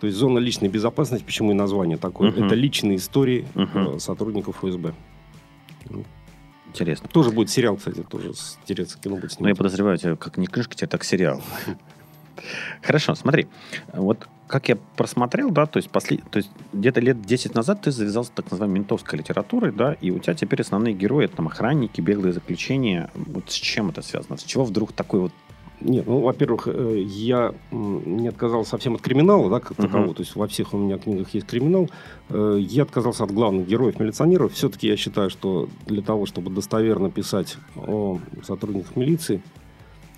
то 0.00 0.06
есть 0.06 0.18
зона 0.18 0.38
личной 0.38 0.68
безопасности, 0.68 1.24
почему 1.24 1.52
и 1.52 1.54
название 1.54 1.96
такое. 1.98 2.30
Мгм. 2.30 2.44
Это 2.46 2.54
личные 2.54 2.96
истории 2.96 3.46
э, 3.54 3.98
сотрудников 3.98 4.56
ФСБ. 4.58 4.92
Интересно. 6.74 7.08
Тоже 7.08 7.30
будет 7.30 7.50
сериал, 7.50 7.76
кстати, 7.76 8.02
тоже 8.02 8.34
с- 8.34 8.58
интересно 8.62 9.00
кино 9.00 9.14
будет 9.14 9.22
Но 9.22 9.28
я 9.28 9.36
снимать. 9.36 9.56
подозреваю, 9.58 9.96
тебя 9.96 10.16
как 10.16 10.36
не 10.38 10.46
книжка, 10.48 10.74
тебе 10.74 10.88
так 10.88 11.04
сериал. 11.04 11.40
Хорошо, 12.82 13.14
смотри. 13.14 13.46
Вот 13.92 14.26
как 14.48 14.68
я 14.68 14.76
просмотрел, 14.96 15.50
да, 15.50 15.66
то 15.66 15.78
есть, 15.78 15.88
после, 15.90 16.18
то 16.18 16.36
есть 16.38 16.50
где-то 16.72 17.00
лет 17.00 17.22
10 17.22 17.54
назад 17.54 17.80
ты 17.82 17.90
завязался 17.92 18.30
так 18.32 18.50
называемой 18.50 18.80
ментовской 18.80 19.18
литературой, 19.18 19.72
да, 19.72 19.94
и 19.94 20.10
у 20.10 20.18
тебя 20.18 20.34
теперь 20.34 20.60
основные 20.60 20.94
герои, 20.94 21.24
это 21.24 21.36
там 21.36 21.46
охранники, 21.46 22.00
беглые 22.00 22.32
заключения. 22.32 23.10
Вот 23.14 23.50
с 23.50 23.54
чем 23.54 23.88
это 23.90 24.02
связано? 24.02 24.36
С 24.36 24.42
чего 24.42 24.64
вдруг 24.64 24.92
такой 24.92 25.20
вот... 25.20 25.32
Нет, 25.84 26.06
ну, 26.06 26.20
во-первых, 26.20 26.66
э, 26.66 27.02
я 27.06 27.54
не 27.70 28.28
отказался 28.28 28.70
совсем 28.70 28.94
от 28.94 29.02
криминала, 29.02 29.50
да, 29.50 29.60
как 29.60 29.76
такового. 29.76 30.14
То 30.14 30.22
есть 30.22 30.34
во 30.34 30.46
всех 30.48 30.72
у 30.72 30.78
меня 30.78 30.96
книгах 30.98 31.34
есть 31.34 31.46
криминал. 31.46 31.90
Э, 32.30 32.58
Я 32.58 32.82
отказался 32.84 33.24
от 33.24 33.30
главных 33.32 33.66
героев-милиционеров. 33.68 34.52
Все-таки 34.54 34.88
я 34.88 34.96
считаю, 34.96 35.28
что 35.28 35.68
для 35.86 36.00
того, 36.00 36.24
чтобы 36.24 36.50
достоверно 36.50 37.10
писать 37.10 37.58
о 37.76 38.18
сотрудниках 38.42 38.96
милиции, 38.96 39.42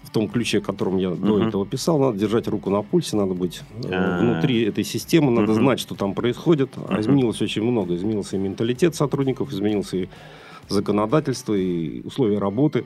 в 0.05 0.11
том 0.11 0.29
ключе, 0.29 0.61
котором 0.61 0.99
я 0.99 1.11
до 1.11 1.39
Мгм. 1.39 1.49
этого 1.49 1.67
писал, 1.67 1.99
надо 1.99 2.17
держать 2.17 2.47
руку 2.47 2.71
на 2.71 2.83
пульсе, 2.83 3.17
надо 3.17 3.35
быть 3.35 3.63
А. 3.85 4.21
внутри 4.21 4.63
этой 4.63 4.85
системы, 4.85 5.33
надо 5.33 5.51
Мгм. 5.53 5.63
знать, 5.63 5.81
что 5.81 5.97
там 5.97 6.15
происходит. 6.15 6.71
А 6.77 6.93
Мгм. 6.93 7.01
изменилось 7.01 7.43
очень 7.43 7.63
много. 7.65 7.97
Изменился 7.97 8.37
и 8.37 8.39
менталитет 8.39 8.95
сотрудников, 8.95 9.53
изменился 9.53 9.97
и 9.97 10.09
законодательство, 10.69 11.55
и 11.55 12.03
условия 12.03 12.39
работы. 12.39 12.85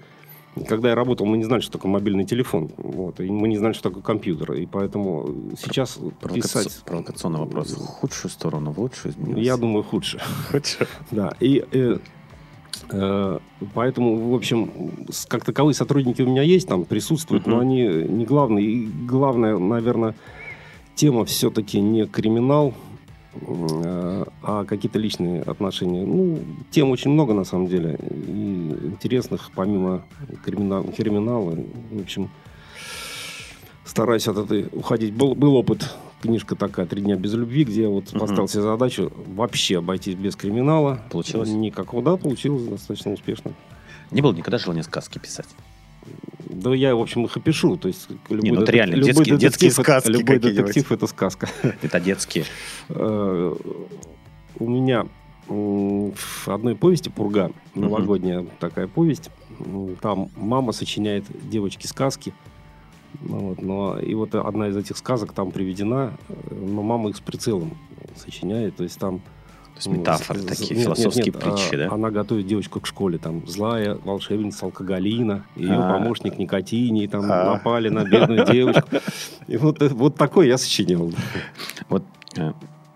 Когда 0.69 0.89
я 0.89 0.95
работал, 0.95 1.27
мы 1.27 1.37
не 1.37 1.45
знали, 1.45 1.61
что 1.61 1.73
такое 1.73 1.93
мобильный 1.93 2.25
телефон. 2.25 2.71
Вот, 2.77 3.21
и 3.21 3.31
мы 3.31 3.49
не 3.49 3.57
знали, 3.57 3.73
что 3.73 3.85
такое 3.85 4.03
компьютер. 4.03 4.53
И 4.55 4.67
поэтому 4.67 5.53
сейчас 5.61 5.99
Провокаци- 6.21 6.35
писать... 6.35 6.83
Провокационный 6.85 7.39
вопрос. 7.39 7.73
В 7.73 7.87
худшую 7.87 8.31
сторону, 8.31 8.73
в 8.73 8.81
лучшую 8.81 9.13
изменился? 9.13 9.41
Я 9.41 9.57
думаю, 9.57 9.85
худше. 9.85 10.21
Худшую. 10.51 10.89
Да, 11.13 11.35
и 11.41 11.65
э, 11.73 11.99
э, 12.91 13.39
поэтому, 13.75 14.31
в 14.31 14.35
общем, 14.35 14.71
как 15.29 15.45
таковые 15.45 15.75
сотрудники 15.75 16.23
у 16.23 16.27
меня 16.27 16.43
есть, 16.43 16.69
там 16.69 16.85
присутствуют, 16.85 17.47
но 17.47 17.61
они 17.61 17.83
не 17.85 18.25
главные. 18.25 18.67
И 18.67 18.87
главное, 18.87 19.57
наверное, 19.57 20.15
тема 20.97 21.25
все-таки 21.25 21.81
не 21.81 22.07
криминал, 22.07 22.69
э, 22.69 22.90
а 23.33 24.65
какие-то 24.65 24.99
личные 24.99 25.43
отношения. 25.43 26.05
Ну, 26.05 26.41
тем 26.71 26.91
очень 26.91 27.11
много, 27.11 27.33
на 27.35 27.45
самом 27.45 27.67
деле, 27.69 27.99
и 28.11 28.77
интересных, 28.85 29.51
помимо 29.55 30.03
криминала. 30.45 30.85
криминала. 30.93 31.57
В 31.91 32.01
общем, 32.01 32.29
стараюсь 33.85 34.27
от 34.29 34.39
этой 34.39 34.69
уходить. 34.73 35.13
Был, 35.15 35.35
был 35.35 35.57
опыт, 35.57 35.95
книжка 36.23 36.57
такая 36.57 36.87
«Три 36.87 37.03
дня 37.03 37.17
без 37.17 37.33
любви», 37.35 37.65
где 37.65 37.83
я 37.83 37.89
вот 37.89 38.11
Мгм. 38.13 38.21
поставил 38.21 38.49
себе 38.49 38.63
задачу 38.63 39.13
вообще 39.27 39.79
обойтись 39.79 40.15
без 40.15 40.37
криминала. 40.37 41.01
Получилось? 41.11 41.49
Никакого, 41.51 42.03
да, 42.03 42.17
получилось 42.17 42.65
достаточно 42.65 43.13
успешно. 43.13 43.53
Не 44.11 44.23
было 44.23 44.33
никогда 44.33 44.59
желания 44.59 44.83
сказки 44.83 45.19
писать. 45.19 45.49
Да 46.49 46.75
я, 46.75 46.95
в 46.97 47.01
общем, 47.01 47.25
их 47.25 47.37
и 47.37 47.41
пишу. 47.41 47.77
То 47.77 47.89
есть 47.89 48.09
любой, 48.29 48.51
ну 48.51 48.63
это 48.63 48.73
реально 48.73 48.97
любой 48.97 49.07
детские- 49.13 49.25
детектив 49.37 49.41
детские 49.41 49.71
сказки 49.71 50.09
любой 50.11 50.39
детектив 50.39 50.93
это 50.93 51.07
сказка. 51.07 51.49
Это 51.83 52.01
детские. 52.01 52.45
Э, 52.89 53.55
У 54.59 54.69
меня 54.69 55.07
в 55.49 56.49
одной 56.49 56.77
повести 56.77 57.09
«Пурга», 57.09 57.51
новогодняя 57.75 58.47
такая 58.61 58.87
повесть, 58.87 59.31
там 60.01 60.31
мама 60.37 60.73
сочиняет 60.73 61.25
девочке 61.51 61.89
сказки. 61.89 62.33
Ну 63.21 63.39
вот, 63.39 63.63
но, 63.63 63.99
и 63.99 64.15
вот 64.15 64.35
одна 64.37 64.69
из 64.69 64.77
этих 64.77 64.97
сказок 64.97 65.33
там 65.33 65.51
приведена, 65.51 66.17
э, 66.29 66.55
но 66.55 66.83
мама 66.83 67.11
их 67.11 67.17
с 67.17 67.21
прицелом 67.21 67.77
сочиняет. 68.17 68.77
То 68.77 68.85
есть 68.85 68.99
там 68.99 69.21
есть 69.81 69.89
ну, 69.89 70.01
метафоры 70.01 70.41
с- 70.41 70.45
такие, 70.45 70.69
нет, 70.69 70.77
нет, 70.77 70.85
философские 70.85 71.25
нет, 71.33 71.39
притчи, 71.39 71.75
а, 71.75 71.79
да? 71.89 71.95
Она 71.95 72.11
готовит 72.11 72.47
девочку 72.47 72.81
к 72.81 72.87
школе, 72.87 73.19
там, 73.19 73.47
злая 73.47 73.97
волшебница 74.05 74.67
алкоголина, 74.67 75.45
ее 75.57 75.73
А. 75.75 75.95
помощник 75.99 76.39
Никотиний, 76.39 77.07
там, 77.09 77.23
А. 77.31 77.55
напали 77.55 77.89
на 77.89 78.05
бедную 78.05 78.47
девочку. 78.47 78.89
И 79.49 79.57
вот, 79.57 79.83
э, 79.83 79.89
вот 79.89 80.17
такой 80.17 80.49
я 80.49 80.59
сочинял. 80.59 81.13
Вот 81.89 82.05
э, 82.37 82.53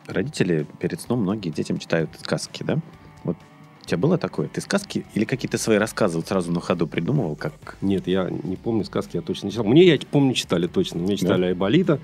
родители 0.07 0.67
перед 0.79 1.01
сном 1.01 1.23
многие 1.23 1.51
детям 1.51 1.79
читают 1.79 2.11
сказки, 2.23 2.63
да? 2.63 2.79
Вот 3.25 3.37
у 3.83 3.87
тебя 3.87 3.99
было 3.99 4.19
такое? 4.19 4.49
Ты 4.49 4.61
сказки 4.61 5.05
или 5.15 5.25
какие-то 5.25 5.59
свои 5.59 5.79
рассказы 5.79 6.17
вот 6.17 6.29
сразу 6.29 6.53
на 6.53 6.61
ходу 6.61 6.87
придумывал, 6.87 7.37
как... 7.37 7.77
Нет, 7.81 8.07
я 8.07 8.31
не 8.31 8.57
помню 8.57 8.85
сказки, 8.85 9.17
я 9.17 9.23
точно 9.23 9.47
не 9.47 9.53
читал. 9.53 9.67
Мне, 9.67 9.85
я 9.85 9.99
помню, 10.11 10.35
читали 10.35 10.67
точно. 10.67 11.01
Мне 11.01 11.17
читали 11.17 11.47
Айболита. 11.47 11.99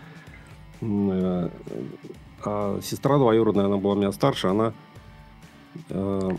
А 2.45 2.81
сестра 2.83 3.19
двоюродная, 3.19 3.67
она 3.67 3.77
была 3.77 3.95
меня 3.95 4.13
старше, 4.13 4.49
она 4.49 4.73
э, 5.89 6.31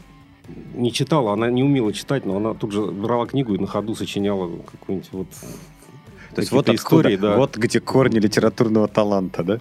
не 0.74 0.91
читала, 0.91 1.34
она 1.34 1.50
не 1.50 1.63
умела 1.63 1.93
читать, 1.93 2.25
но 2.25 2.38
она 2.38 2.53
тут 2.53 2.72
же 2.72 2.81
брала 2.81 3.27
книгу 3.27 3.53
и 3.53 3.60
на 3.60 3.67
ходу 3.67 3.96
сочиняла 3.96 4.50
какую-нибудь 4.72 5.10
вот 5.12 5.27
То 6.34 6.41
есть 6.41 6.51
вот 6.51 6.65
какие-то 6.65 6.84
откуда, 6.84 7.10
истории, 7.10 7.15
да. 7.17 7.38
вот 7.38 7.58
где 7.58 7.79
корни 7.79 8.20
литературного 8.20 8.88
таланта, 8.88 9.43
да? 9.43 9.60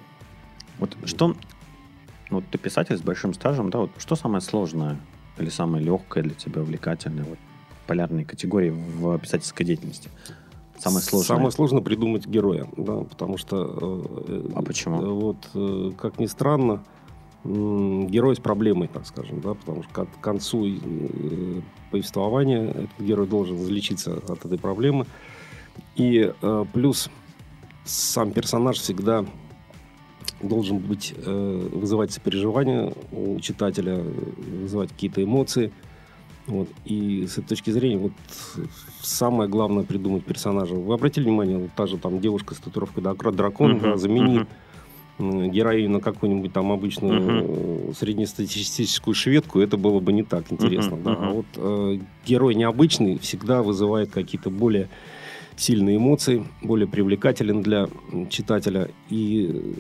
Вот 0.78 0.96
что... 1.04 1.34
Вот 2.30 2.44
ты 2.50 2.58
писатель 2.58 2.96
с 2.96 3.02
большим 3.02 3.34
стажем, 3.34 3.70
да? 3.70 3.80
Вот 3.80 3.90
что 3.98 4.14
самое 4.14 4.40
сложное 4.40 5.00
или 5.38 5.48
самое 5.48 5.84
легкое 5.84 6.22
для 6.22 6.34
тебя, 6.34 6.62
увлекательное, 6.62 7.24
вот, 7.24 7.38
полярные 7.86 8.24
категории 8.24 8.70
в 8.70 9.18
писательской 9.18 9.66
деятельности? 9.66 10.10
Самое 10.80 11.02
сложное. 11.02 11.26
Самое 11.26 11.50
сложно 11.50 11.82
придумать 11.82 12.26
героя, 12.26 12.66
да, 12.76 12.98
потому 13.04 13.36
что... 13.36 14.02
э, 14.28 14.48
А 14.54 14.62
почему? 14.62 15.02
э, 15.02 15.06
Вот, 15.06 15.36
э, 15.54 15.92
как 15.98 16.18
ни 16.18 16.26
странно, 16.26 16.82
герой 17.44 18.36
с 18.36 18.38
проблемой, 18.38 18.88
так 18.88 19.06
скажем, 19.06 19.40
да, 19.40 19.54
потому 19.54 19.82
что 19.82 20.06
к 20.06 20.20
концу 20.20 20.66
повествования 21.90 22.68
этот 22.70 23.00
герой 23.00 23.26
должен 23.26 23.56
излечиться 23.56 24.14
от 24.28 24.44
этой 24.44 24.58
проблемы. 24.58 25.06
И 25.96 26.32
плюс 26.74 27.08
сам 27.84 28.32
персонаж 28.32 28.78
всегда 28.78 29.24
должен 30.42 30.78
быть, 30.78 31.14
вызывать 31.16 32.12
сопереживание 32.12 32.92
у 33.10 33.40
читателя, 33.40 34.02
вызывать 34.60 34.90
какие-то 34.90 35.22
эмоции. 35.22 35.72
Вот. 36.50 36.68
И 36.84 37.26
с 37.26 37.38
этой 37.38 37.48
точки 37.48 37.70
зрения 37.70 37.96
вот 37.96 38.12
самое 39.02 39.48
главное 39.48 39.84
придумать 39.84 40.24
персонажа. 40.24 40.74
Вы 40.74 40.94
обратили 40.94 41.24
внимание, 41.24 41.58
вот 41.58 41.70
та 41.76 41.86
же 41.86 41.96
там 41.96 42.20
девушка 42.20 42.54
с 42.54 42.58
татуировкой 42.58 43.02
дракона, 43.02 43.32
дракон, 43.36 43.70
Мгм, 43.72 43.80
да, 43.82 43.96
замени 43.96 44.38
мгм. 44.38 44.48
м, 45.18 45.50
героиню 45.50 45.90
на 45.90 46.00
какую-нибудь 46.00 46.52
там 46.52 46.72
обычную 46.72 47.90
э, 47.90 47.92
среднестатистическую 47.98 49.14
шведку, 49.14 49.60
это 49.60 49.76
было 49.76 50.00
бы 50.00 50.12
не 50.12 50.22
так 50.24 50.50
интересно. 50.50 50.96
Мгм, 50.96 51.04
да. 51.04 51.10
мгм. 51.12 51.24
А 51.24 51.32
вот 51.32 51.46
э, 51.56 51.98
герой 52.26 52.54
необычный 52.54 53.18
всегда 53.18 53.62
вызывает 53.62 54.10
какие-то 54.10 54.50
более 54.50 54.88
сильные 55.56 55.96
эмоции, 55.96 56.44
более 56.62 56.88
привлекателен 56.88 57.62
для 57.62 57.88
читателя. 58.30 58.88
И 59.10 59.76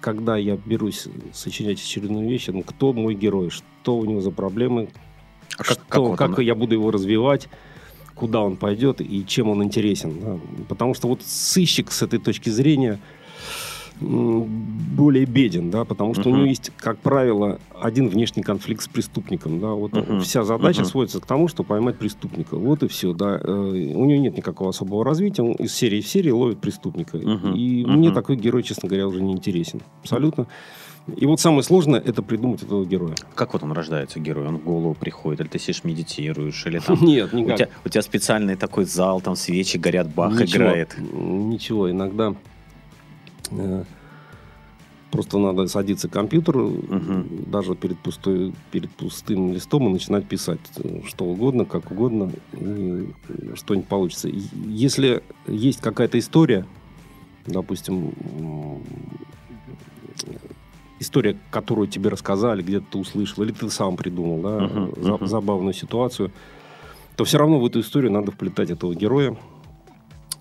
когда 0.00 0.36
я 0.36 0.56
берусь 0.56 1.06
сочинять 1.32 1.80
очередную 1.80 2.28
вещь, 2.28 2.48
ну, 2.48 2.62
кто 2.62 2.92
мой 2.92 3.14
герой, 3.14 3.50
что 3.50 3.96
у 3.96 4.04
него 4.04 4.20
за 4.20 4.30
проблемы, 4.30 4.88
А 5.58 5.64
как, 5.64 5.66
что, 5.66 5.82
как 5.88 6.00
вот 6.00 6.18
как 6.18 6.38
он- 6.38 6.44
я 6.44 6.54
буду 6.54 6.74
его 6.74 6.90
развивать, 6.90 7.48
куда 8.14 8.40
он 8.40 8.56
пойдет 8.56 9.00
и 9.00 9.24
чем 9.26 9.48
он 9.48 9.62
интересен. 9.62 10.12
да. 10.20 10.38
Потому 10.68 10.94
что 10.94 11.08
вот 11.08 11.22
сыщик 11.22 11.90
с 11.90 12.02
этой 12.02 12.18
точки 12.18 12.50
зрения 12.50 12.98
более 14.00 15.26
беден, 15.26 15.70
да, 15.70 15.84
потому 15.84 16.14
что 16.14 16.28
у 16.28 16.30
Мгм. 16.32 16.38
него 16.38 16.46
есть, 16.48 16.72
как 16.76 16.98
правило, 16.98 17.60
один 17.80 18.08
внешний 18.08 18.42
конфликт 18.42 18.82
с 18.82 18.88
преступником, 18.88 19.60
да, 19.60 19.68
вот 19.68 19.92
Мгм. 19.92 20.20
вся 20.20 20.42
задача 20.42 20.80
Мгм. 20.82 20.90
сводится 20.90 21.20
к 21.20 21.26
тому, 21.26 21.46
что 21.46 21.62
поймать 21.62 21.98
преступника, 21.98 22.56
вот 22.56 22.82
и 22.82 22.88
все, 22.88 23.12
да, 23.12 23.38
Э, 23.42 23.48
у 23.50 24.04
него 24.04 24.20
нет 24.20 24.36
никакого 24.36 24.70
особого 24.70 25.04
развития, 25.04 25.42
он 25.42 25.52
из 25.52 25.72
серии 25.74 26.00
в 26.00 26.08
серию 26.08 26.36
ловит 26.36 26.60
преступника, 26.60 27.16
Мгм. 27.18 27.54
и 27.54 27.84
Мгм. 27.84 27.92
мне 27.98 28.10
такой 28.10 28.36
герой, 28.36 28.62
честно 28.64 28.88
говоря, 28.88 29.06
уже 29.06 29.22
не 29.22 29.32
интересен, 29.32 29.82
абсолютно. 30.00 30.46
И 31.16 31.26
вот 31.26 31.40
самое 31.40 31.62
сложное 31.64 31.98
это 32.00 32.22
придумать 32.22 32.62
этого 32.62 32.84
героя. 32.84 33.14
Как 33.34 33.52
вот 33.54 33.62
он 33.64 33.72
рождается, 33.72 34.20
герой? 34.20 34.46
Он 34.46 34.58
в 34.58 34.64
голову 34.64 34.94
приходит, 34.94 35.40
или 35.40 35.48
ты 35.48 35.58
сидишь, 35.58 35.82
медитируешь, 35.84 36.64
или 36.66 36.78
там... 36.78 36.96
Нет, 37.04 37.32
У 37.34 37.38
никак. 37.38 37.56
тебя, 37.56 37.68
у 37.84 37.88
тебя 37.88 38.02
специальный 38.02 38.54
такой 38.56 38.84
зал, 38.84 39.20
там 39.20 39.34
свечи 39.34 39.78
горят, 39.78 40.08
Бах 40.14 40.32
Ничего. 40.32 40.46
играет. 40.64 40.96
Ничего, 40.98 41.90
иногда 41.90 42.34
э, 43.50 43.84
просто 45.10 45.38
надо 45.38 45.66
садиться 45.66 46.08
к 46.08 46.12
компьютеру, 46.12 46.68
Мгм. 46.70 47.26
даже 47.50 47.74
перед, 47.74 47.98
пустой, 47.98 48.54
перед 48.70 48.90
пустым 48.92 49.52
листом 49.52 49.88
и 49.88 49.92
начинать 49.92 50.26
писать 50.28 50.60
э, 50.76 51.00
что 51.08 51.24
угодно, 51.24 51.64
как 51.64 51.90
угодно, 51.90 52.30
и 52.52 53.08
что-нибудь 53.56 53.88
получится. 53.88 54.28
Если 54.68 55.22
есть 55.48 55.80
какая-то 55.80 56.16
история, 56.20 56.64
допустим, 57.44 58.12
история, 61.02 61.36
которую 61.50 61.86
тебе 61.88 62.08
рассказали, 62.10 62.62
где-то 62.62 62.86
ты 62.92 62.98
услышал, 62.98 63.42
или 63.44 63.52
ты 63.52 63.68
сам 63.70 63.96
придумал, 63.96 64.40
да, 64.40 64.68
за- 65.02 65.12
мгм. 65.14 65.26
забавную 65.26 65.74
ситуацию, 65.74 66.30
то 67.16 67.24
все 67.24 67.38
равно 67.38 67.60
в 67.60 67.66
эту 67.66 67.80
историю 67.80 68.10
надо 68.10 68.30
вплетать 68.32 68.70
этого 68.70 68.94
героя. 68.94 69.36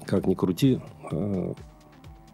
Как 0.06 0.26
ни 0.28 0.34
крути, 0.34 0.80
э, 1.12 1.54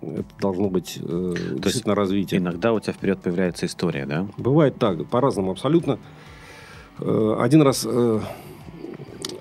это 0.02 0.26
должно 0.40 0.70
быть 0.70 1.00
э, 1.02 1.36
действительно 1.58 1.96
развитие. 1.96 2.40
Иногда 2.40 2.72
у 2.74 2.80
тебя 2.80 2.94
вперед 2.94 3.20
появляется 3.20 3.66
история, 3.66 4.06
да? 4.06 4.28
Бывает 4.38 4.78
так, 4.78 5.06
по-разному 5.08 5.52
абсолютно. 5.52 5.98
Э, 7.00 7.38
Один 7.40 7.62
раз 7.64 7.86
э, 7.90 8.20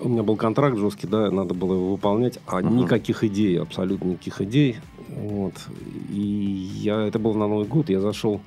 у 0.02 0.08
меня 0.08 0.22
был 0.22 0.36
контракт 0.36 0.76
жесткий, 0.78 1.06
да, 1.06 1.30
надо 1.30 1.54
было 1.54 1.74
его 1.74 1.90
выполнять, 1.92 2.38
а 2.46 2.60
Мгм. 2.60 2.76
никаких 2.78 3.22
идей, 3.24 3.60
абсолютно 3.60 4.08
никаких 4.08 4.40
идей. 4.40 4.76
Вот. 5.08 5.54
И 6.10 6.20
я, 6.80 7.02
это 7.06 7.18
было 7.18 7.34
на 7.36 7.48
Новый 7.48 7.66
год, 7.66 7.88
я 7.90 8.00
зашел 8.00 8.40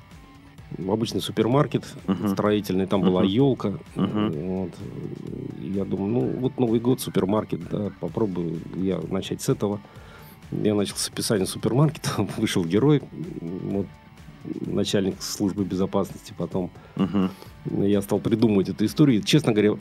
обычный 0.88 1.20
супермаркет 1.20 1.84
Мгм. 2.06 2.28
строительный, 2.28 2.86
там 2.86 3.00
была 3.02 3.20
Мгм. 3.22 3.28
елка. 3.30 3.72
Мгм. 3.96 4.30
Вот. 4.32 4.70
Я 5.60 5.84
думаю, 5.84 6.10
ну 6.12 6.20
вот 6.40 6.58
Новый 6.58 6.80
год, 6.80 7.00
супермаркет, 7.00 7.68
да, 7.70 7.90
попробую 8.00 8.60
я 8.76 9.00
начать 9.08 9.40
с 9.42 9.48
этого. 9.48 9.80
Я 10.50 10.74
начал 10.74 10.96
с 10.96 11.08
описания 11.08 11.46
супермаркета, 11.46 12.10
вышел 12.36 12.64
герой, 12.64 13.02
вот, 13.40 13.86
начальник 14.66 15.20
службы 15.20 15.64
безопасности, 15.64 16.34
потом 16.36 16.70
Мгм. 16.96 17.30
я 17.86 18.00
стал 18.02 18.18
придумывать 18.20 18.68
эту 18.68 18.84
историю. 18.84 19.20
И, 19.20 19.24
честно 19.24 19.52
говоря, 19.52 19.74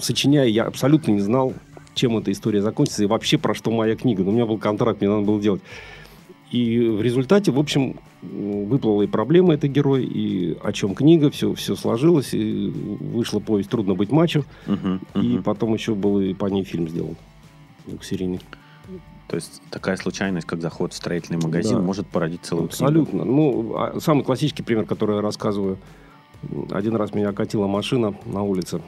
сочиняя, 0.00 0.46
я 0.46 0.64
абсолютно 0.64 1.10
не 1.12 1.20
знал, 1.20 1.52
чем 1.94 2.16
эта 2.16 2.30
история 2.32 2.62
закончится 2.62 3.02
и 3.02 3.06
вообще 3.06 3.38
про 3.38 3.54
что 3.54 3.70
моя 3.70 3.96
книга. 3.96 4.22
Но 4.22 4.30
у 4.30 4.32
меня 4.32 4.46
был 4.46 4.58
контракт, 4.58 5.00
мне 5.00 5.10
надо 5.10 5.22
было 5.22 5.40
делать. 5.40 5.60
И 6.50 6.78
в 6.80 7.02
результате, 7.02 7.50
в 7.52 7.58
общем, 7.58 7.96
выплыла 8.22 9.02
и 9.02 9.06
проблема 9.06 9.54
этой 9.54 9.70
герой, 9.70 10.04
и 10.04 10.56
о 10.62 10.72
чем 10.72 10.94
книга, 10.94 11.30
все, 11.30 11.54
все 11.54 11.76
сложилось, 11.76 12.34
и 12.34 12.68
вышла 12.68 13.38
повесть 13.38 13.70
«Трудно 13.70 13.94
быть 13.94 14.10
мачо», 14.10 14.44
Мгм. 14.66 15.00
и 15.14 15.18
Мгм. 15.34 15.42
потом 15.42 15.74
еще 15.74 15.94
был 15.94 16.20
и 16.20 16.34
по 16.34 16.46
ней 16.46 16.64
фильм 16.64 16.88
сделан 16.88 17.16
двухсерийный. 17.86 18.40
То 19.28 19.36
есть 19.36 19.60
такая 19.70 19.96
случайность, 19.96 20.46
как 20.46 20.60
заход 20.62 20.92
в 20.92 20.96
строительный 20.96 21.38
магазин, 21.38 21.76
Да. 21.76 21.82
может 21.82 22.06
породить 22.06 22.40
целую 22.42 22.68
книгу. 22.68 22.84
Абсолютно. 22.84 23.24
Ну, 23.24 23.74
а 23.76 24.00
самый 24.00 24.24
классический 24.24 24.62
пример, 24.62 24.86
который 24.86 25.16
я 25.16 25.22
рассказываю. 25.22 25.76
Один 26.70 26.96
раз 26.96 27.14
меня 27.14 27.28
окатила 27.28 27.66
машина 27.66 28.14
на 28.24 28.42
улице. 28.42 28.80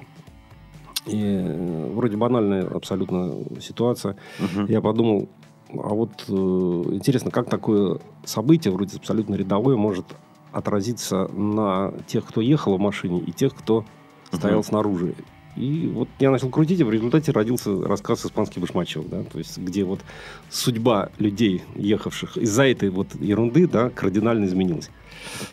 И 1.06 1.18
э, 1.22 1.90
вроде 1.94 2.16
банальная 2.16 2.66
абсолютно 2.66 3.34
ситуация. 3.60 4.16
Мгм. 4.38 4.66
Я 4.66 4.80
подумал, 4.80 5.28
А 5.74 5.94
вот 5.94 6.10
э, 6.28 6.32
интересно, 6.32 7.30
как 7.30 7.48
такое 7.48 7.98
событие, 8.24 8.72
вроде 8.72 8.96
абсолютно 8.96 9.34
рядовое, 9.34 9.76
может 9.76 10.06
отразиться 10.52 11.28
на 11.28 11.92
тех, 12.06 12.26
кто 12.26 12.40
ехал 12.40 12.76
в 12.76 12.80
машине, 12.80 13.20
и 13.20 13.30
тех, 13.32 13.54
кто 13.54 13.84
стоял 14.32 14.58
Мгм. 14.60 14.66
снаружи. 14.66 15.14
И 15.56 15.90
вот 15.92 16.08
я 16.20 16.30
начал 16.30 16.48
крутить, 16.48 16.80
и 16.80 16.84
в 16.84 16.90
результате 16.90 17.32
родился 17.32 17.82
рассказ 17.84 18.24
«Испанский 18.24 18.60
башмачок», 18.60 19.08
да, 19.08 19.22
то 19.24 19.38
есть 19.38 19.58
где 19.58 19.84
вот 19.84 20.00
судьба 20.48 21.10
людей, 21.18 21.62
ехавших 21.74 22.36
из-за 22.38 22.64
этой 22.64 22.90
вот 22.90 23.08
ерунды, 23.20 23.66
да, 23.66 23.90
кардинально 23.90 24.44
изменилась. 24.46 24.90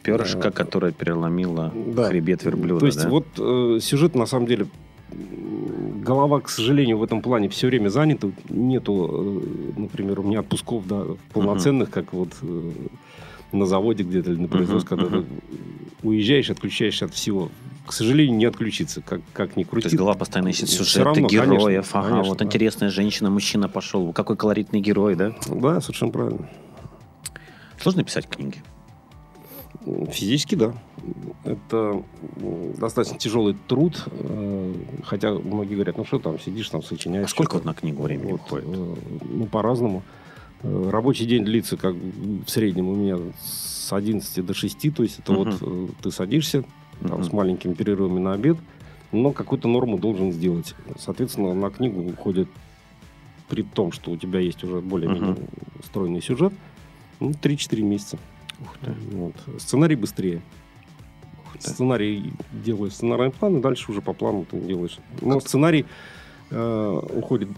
Перышко, 0.04 0.40
Да. 0.44 0.52
которое 0.52 0.92
переломило 0.92 1.74
Да. 1.96 2.06
хребет 2.10 2.44
верблюда. 2.44 2.80
То 2.80 2.86
есть 2.86 3.04
да? 3.04 3.10
вот 3.10 3.26
э, 3.38 3.80
сюжет 3.82 4.16
на 4.16 4.26
самом 4.28 4.46
деле 4.48 4.68
голова, 6.08 6.40
к 6.42 6.50
сожалению, 6.50 6.98
в 6.98 7.04
этом 7.04 7.22
плане 7.22 7.50
все 7.50 7.68
время 7.68 7.90
занята. 7.90 8.30
Нету, 8.50 9.42
э, 9.76 9.80
например, 9.80 10.20
у 10.20 10.24
меня 10.24 10.40
отпусков 10.40 10.88
да, 10.88 11.04
полноценных, 11.34 11.90
как 11.90 12.14
вот 12.14 12.30
э, 12.42 12.72
на 13.52 13.66
заводе 13.66 14.04
где-то 14.04 14.32
или 14.32 14.40
на 14.40 14.48
производстве, 14.48 14.96
Мгм, 14.98 15.06
когда 15.06 15.22
ты 15.22 15.26
уезжаешь, 16.04 16.50
отключаешься 16.50 17.06
от 17.06 17.14
всего. 17.14 17.50
К 17.86 17.94
сожалению, 17.94 18.36
не 18.38 18.46
отключиться, 18.46 19.02
как, 19.02 19.22
как 19.34 19.56
ни 19.56 19.64
То 19.64 19.70
крути. 19.70 19.86
есть 19.88 19.96
голова 19.96 20.16
постоянно 20.18 20.50
ищет 20.50 20.70
сюжеты, 20.70 21.04
равно, 21.04 21.28
конечно, 21.28 21.54
героев. 21.54 21.90
ага, 21.94 22.10
конечно, 22.10 22.30
вот 22.30 22.38
да. 22.40 22.46
интересная 22.46 22.90
женщина, 22.90 23.30
мужчина 23.30 23.70
пошел. 23.70 24.12
Какой 24.14 24.36
колоритный 24.36 24.82
герой, 24.82 25.16
да? 25.16 25.34
Да, 25.48 25.80
совершенно 25.80 26.12
правильно. 26.12 26.50
Сложно 27.80 28.04
писать 28.04 28.28
книги? 28.28 28.62
Физически, 30.12 30.56
да. 30.56 30.74
Это 31.44 32.04
достаточно 32.78 33.18
тяжелый 33.18 33.56
труд, 33.68 34.04
э, 34.08 34.74
хотя 35.04 35.34
многие 35.34 35.76
говорят, 35.76 35.98
ну 35.98 36.04
что 36.06 36.20
там, 36.20 36.40
сидишь 36.40 36.70
там, 36.70 36.82
сочиняешь. 36.84 37.26
А 37.28 37.30
сколько 37.30 37.56
вот 37.56 37.66
на 37.66 37.74
книгу 37.74 38.02
времени 38.04 38.32
Вот, 38.34 38.42
уходит? 38.42 38.68
э, 38.68 38.96
Ну, 39.30 39.46
по-разному. 39.46 40.04
Э, 40.64 40.90
Рабочий 40.92 41.26
день 41.26 41.46
длится 41.46 41.78
как 41.78 41.96
в 41.96 42.48
среднем 42.50 42.90
у 42.90 42.96
меня 42.96 43.18
с 43.42 43.94
11 43.94 44.46
до 44.46 44.54
6, 44.54 44.90
то 44.92 45.04
есть 45.04 45.20
это 45.20 45.32
Мгм. 45.32 45.52
вот 45.60 45.92
ты 46.02 46.12
садишься 46.12 46.64
там, 47.02 47.20
Мгм. 47.20 47.24
с 47.24 47.32
маленькими 47.32 47.74
перерывами 47.74 48.20
на 48.20 48.34
обед, 48.34 48.58
но 49.12 49.32
какую-то 49.32 49.68
норму 49.70 49.98
должен 49.98 50.32
сделать. 50.34 50.76
Соответственно, 51.00 51.54
на 51.54 51.70
книгу 51.70 52.02
уходит 52.02 52.50
при 53.48 53.62
том, 53.64 53.94
что 53.94 54.12
у 54.12 54.18
тебя 54.18 54.40
есть 54.40 54.64
уже 54.66 54.82
более-менее 54.82 55.32
Мгм. 55.34 55.48
стройный 55.86 56.22
сюжет, 56.22 56.52
ну, 57.22 57.32
3-4 57.32 57.82
месяца. 57.84 58.18
Ух 58.62 58.78
ты. 58.82 58.92
Вот. 59.16 59.36
Сценарий 59.60 59.96
быстрее. 59.96 60.42
ты. 61.54 61.62
Сценарий 61.70 62.34
делаешь 62.52 62.94
сценарный 62.94 63.32
план, 63.32 63.58
и 63.58 63.62
дальше 63.62 63.92
уже 63.92 64.02
по 64.02 64.14
плану 64.14 64.46
ты 64.50 64.60
делаешь. 64.60 64.98
Но 65.22 65.40
сценарий 65.40 65.86
э, 66.52 67.02
уходит 67.16 67.50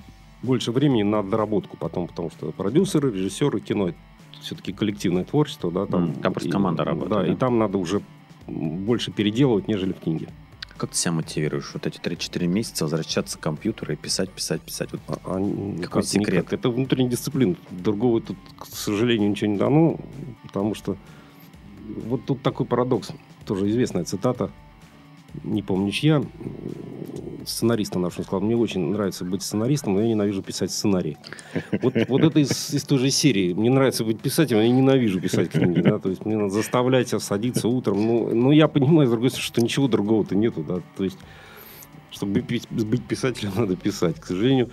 больше 0.44 0.72
времени 0.72 1.04
на 1.04 1.22
доработку 1.24 1.76
потом, 1.78 2.08
потому 2.08 2.30
что 2.32 2.52
продюсеры, 2.52 3.12
режиссеры, 3.12 3.60
кино 3.60 3.92
все-таки 4.42 4.72
коллективное 4.72 5.26
творчество, 5.26 5.70
да, 5.72 5.86
там, 5.86 6.14
там 6.14 6.32
просто 6.34 6.48
и- 6.50 6.52
команда 6.52 6.86
работает, 6.86 7.10
Да, 7.12 7.22
да? 7.26 7.34
и 7.34 7.36
там 7.36 7.60
надо 7.60 7.78
уже 7.78 8.02
больше 8.48 9.12
переделывать, 9.12 9.68
нежели 9.68 9.92
в 9.94 10.00
книге. 10.00 10.30
Как 10.80 10.92
ты 10.92 10.96
себя 10.96 11.12
мотивируешь? 11.12 11.72
Вот 11.74 11.86
эти 11.86 12.00
3-4 12.00 12.48
месяца 12.48 12.86
возвращаться 12.86 13.38
к 13.38 13.42
компьютеру 13.42 13.92
и 13.92 13.96
писать, 13.98 14.32
писать, 14.32 14.62
писать. 14.62 14.90
Вот 14.94 15.02
А- 15.08 15.14
а 15.14 15.18
Какой 15.18 15.44
никак- 15.44 16.06
секрет? 16.06 16.44
никак. 16.46 16.54
Это 16.54 16.70
внутренняя 16.70 17.10
дисциплина. 17.12 17.56
Другого 17.70 18.22
тут, 18.22 18.38
к 18.58 18.66
сожалению, 18.66 19.30
ничего 19.30 19.52
не 19.52 19.58
дано, 19.58 20.00
потому 20.44 20.74
что 20.76 20.96
вот 22.08 22.26
тут 22.26 22.42
такой 22.42 22.66
парадокс. 22.66 23.12
Тоже 23.46 23.70
известная 23.70 24.06
цитата, 24.06 24.52
не 25.44 25.62
помню 25.62 25.92
чья, 25.92 26.24
сценариста 27.46 28.00
нашего 28.00 28.24
сказал, 28.24 28.42
мне 28.42 28.56
очень 28.56 28.92
нравится 28.92 29.26
быть 29.26 29.42
сценаристом, 29.42 29.96
но 29.96 30.02
я 30.02 30.08
ненавижу 30.08 30.42
писать 30.42 30.72
сценарий. 30.72 31.18
Вот, 31.82 31.94
вот 32.08 32.22
это 32.22 32.40
из, 32.40 32.74
из 32.74 32.84
той 32.84 32.98
же 32.98 33.10
серии. 33.10 33.54
Мне 33.54 33.70
нравится 33.70 34.04
быть 34.04 34.20
писателем, 34.20 34.62
я 34.62 34.70
ненавижу 34.70 35.20
писать 35.20 35.50
книги. 35.50 35.82
Да? 35.82 36.00
То 36.00 36.10
есть 36.10 36.26
мне 36.26 36.38
надо 36.38 36.50
заставлять 36.50 37.10
садиться 37.10 37.68
утром. 37.68 38.06
Ну, 38.06 38.34
ну 38.34 38.52
я 38.52 38.68
понимаю, 38.68 39.08
с 39.08 39.12
другой 39.12 39.30
стороны, 39.30 39.46
что 39.46 39.62
ничего 39.62 39.88
другого-то 39.88 40.36
нету. 40.36 40.64
Да? 40.64 40.82
То 40.98 41.04
есть 41.04 41.18
чтобы 42.12 42.42
быть 42.42 43.04
писателем, 43.08 43.52
надо 43.56 43.76
писать. 43.76 44.20
К 44.20 44.26
сожалению, 44.26 44.70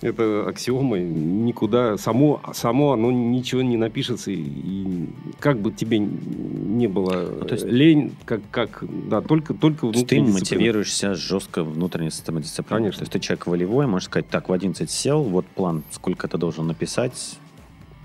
это 0.00 0.46
аксиома, 0.48 0.98
никуда, 0.98 1.96
само, 1.98 2.40
само 2.54 2.92
оно 2.92 3.10
ничего 3.10 3.62
не 3.62 3.76
напишется, 3.76 4.30
и, 4.30 4.36
и 4.42 5.08
как 5.40 5.58
бы 5.60 5.72
тебе 5.72 5.98
не 5.98 6.86
было 6.86 7.34
Ну, 7.40 7.44
то 7.46 7.54
есть- 7.54 7.66
лень, 7.66 8.12
как, 8.24 8.40
как, 8.50 8.84
да, 9.08 9.20
только, 9.20 9.54
только 9.54 9.80
То 9.80 9.86
есть 9.88 10.06
ты 10.06 10.16
дисциплина. 10.16 10.32
мотивируешься 10.38 11.14
жестко 11.14 11.64
внутренней 11.64 12.10
самодисциплиной. 12.10 12.82
Конечно. 12.82 12.98
То 12.98 13.02
есть 13.02 13.12
ты 13.12 13.18
человек 13.20 13.46
волевой, 13.46 13.86
можешь 13.86 14.06
сказать, 14.06 14.28
так, 14.28 14.48
в 14.48 14.52
11 14.52 14.90
сел, 14.90 15.22
вот 15.22 15.46
план, 15.46 15.82
сколько 15.90 16.28
ты 16.28 16.38
должен 16.38 16.66
написать, 16.66 17.38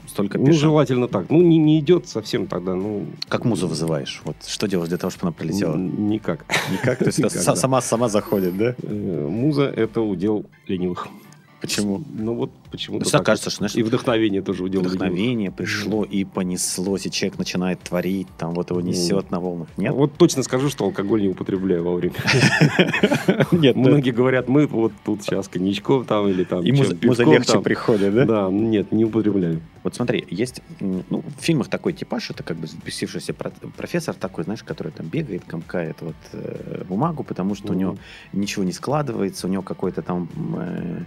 столько 0.08 0.38
Ну, 0.38 0.46
пиши. 0.48 0.60
желательно 0.60 1.08
так. 1.08 1.30
Ну, 1.30 1.42
не, 1.42 1.58
не 1.58 1.80
идет 1.80 2.08
совсем 2.08 2.48
тогда, 2.48 2.76
ну... 2.76 3.06
Как 3.30 3.46
музу 3.46 3.68
вызываешь? 3.68 4.22
Вот 4.26 4.36
что 4.46 4.68
делаешь 4.68 4.90
для 4.90 4.98
того, 4.98 5.12
чтобы 5.12 5.28
она 5.28 5.32
прилетела? 5.32 5.76
н- 5.76 6.08
Никак. 6.10 6.46
Никак? 6.72 7.00
То 7.00 7.06
есть 7.06 7.18
Никак, 7.20 7.34
да. 7.34 7.56
сама, 7.56 7.82
сама 7.82 8.10
заходит, 8.10 8.58
да? 8.58 8.76
Э, 8.84 9.28
Муза– 9.30 9.64
это 9.76 10.02
удел 10.02 10.46
ленивых. 10.68 11.08
Почему? 11.64 12.04
Ну, 12.14 12.34
вот 12.34 12.52
почему-то 12.72 13.06
Всегда 13.06 13.20
так. 13.20 13.26
кажется, 13.26 13.50
что, 13.50 13.60
знаешь, 13.60 13.76
И 13.76 13.84
вдохновение 13.84 14.42
тоже 14.42 14.66
удел 14.66 14.82
вдохновение 14.82 15.50
пришло 15.50 16.04
и 16.04 16.26
понеслось, 16.26 17.06
и 17.06 17.10
человек 17.10 17.40
начинает 17.40 17.80
творить, 17.80 18.28
там 18.38 18.54
вот 18.54 18.70
его 18.72 18.82
несет 18.82 19.32
на 19.32 19.40
волнах. 19.40 19.70
Нет? 19.78 19.94
Вот 19.94 20.14
точно 20.18 20.44
скажу, 20.44 20.70
что 20.70 20.84
алкоголь 20.84 21.22
не 21.22 21.30
употребляю 21.30 21.86
во 21.86 21.96
время. 21.96 22.16
Нет, 23.54 23.78
Многие 23.78 24.12
говорят, 24.12 24.50
мы 24.50 24.68
вот 24.68 24.92
тут 25.06 25.24
сейчас 25.24 25.48
коньячков 25.48 26.06
там 26.06 26.28
или 26.28 26.44
там... 26.44 26.66
И 26.66 26.74
муза, 26.74 27.24
легче 27.24 27.62
приходит, 27.62 28.14
да? 28.14 28.26
Да, 28.26 28.50
нет, 28.52 28.92
не 28.92 29.06
употребляю. 29.06 29.62
Вот 29.84 29.96
смотри, 29.96 30.26
есть 30.30 30.62
ну, 30.80 31.24
в 31.38 31.42
фильмах 31.42 31.68
такой 31.68 31.94
типаж, 31.94 32.30
это 32.30 32.44
как 32.44 32.58
бы 32.58 32.68
взбесившийся 32.68 33.34
про- 33.34 33.52
профессор 33.76 34.16
такой, 34.16 34.46
знаешь, 34.46 34.64
который 34.64 34.92
там 34.92 35.08
бегает, 35.08 35.44
комкает 35.46 35.98
вот 36.02 36.16
э, 36.32 36.84
бумагу, 36.88 37.24
потому 37.24 37.56
что 37.56 37.74
у 37.74 37.76
него 37.76 37.98
ничего 38.32 38.64
не 38.64 38.72
складывается, 38.72 39.48
у 39.48 39.50
него 39.50 39.62
какой-то 39.62 40.02
там 40.02 40.30
э, 40.58 41.04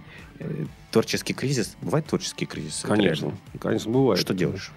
творческий 0.91 1.33
кризис. 1.33 1.75
Бывает 1.81 2.05
творческий 2.05 2.45
кризис? 2.45 2.83
Конечно, 2.85 3.33
конечно, 3.59 3.91
бывает. 3.91 4.19
Что 4.19 4.33
делаешь? 4.33 4.71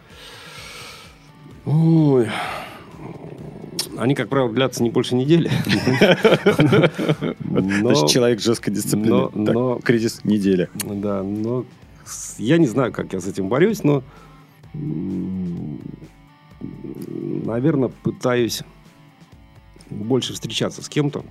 Ой. 1.64 2.29
Они, 3.96 4.14
как 4.14 4.29
правило, 4.29 4.51
длятся 4.53 4.83
не 4.83 4.90
больше 4.90 5.14
недели. 5.14 5.51
Значит, 7.44 8.09
человек 8.09 8.40
жестко 8.40 8.70
дисциплинирован. 8.70 9.44
но- 9.44 9.79
кризис 9.79 10.25
неделя. 10.25 10.68
Да, 10.75 11.23
но 11.23 11.64
я 12.38 12.59
не 12.59 12.66
знаю, 12.66 12.92
как 12.92 13.12
я 13.12 13.20
с 13.20 13.27
этим 13.27 13.49
борюсь, 13.49 13.85
но, 13.85 14.03
наверное, 16.61 17.88
пытаюсь 18.03 18.62
больше 19.90 20.33
встречаться 20.33 20.83
с 20.83 20.88
кем-то, 20.88 21.25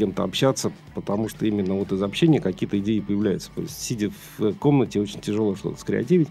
кем-то 0.00 0.24
общаться, 0.24 0.72
потому 0.94 1.28
что 1.28 1.44
именно 1.46 1.74
вот 1.74 1.92
из 1.92 2.02
общения 2.02 2.40
какие-то 2.40 2.78
идеи 2.78 3.00
появляются. 3.00 3.50
То 3.54 3.60
есть, 3.62 3.78
сидя 3.80 4.10
в 4.38 4.54
комнате, 4.54 4.98
очень 5.00 5.20
тяжело 5.20 5.54
что-то 5.56 5.78
скреативить. 5.78 6.28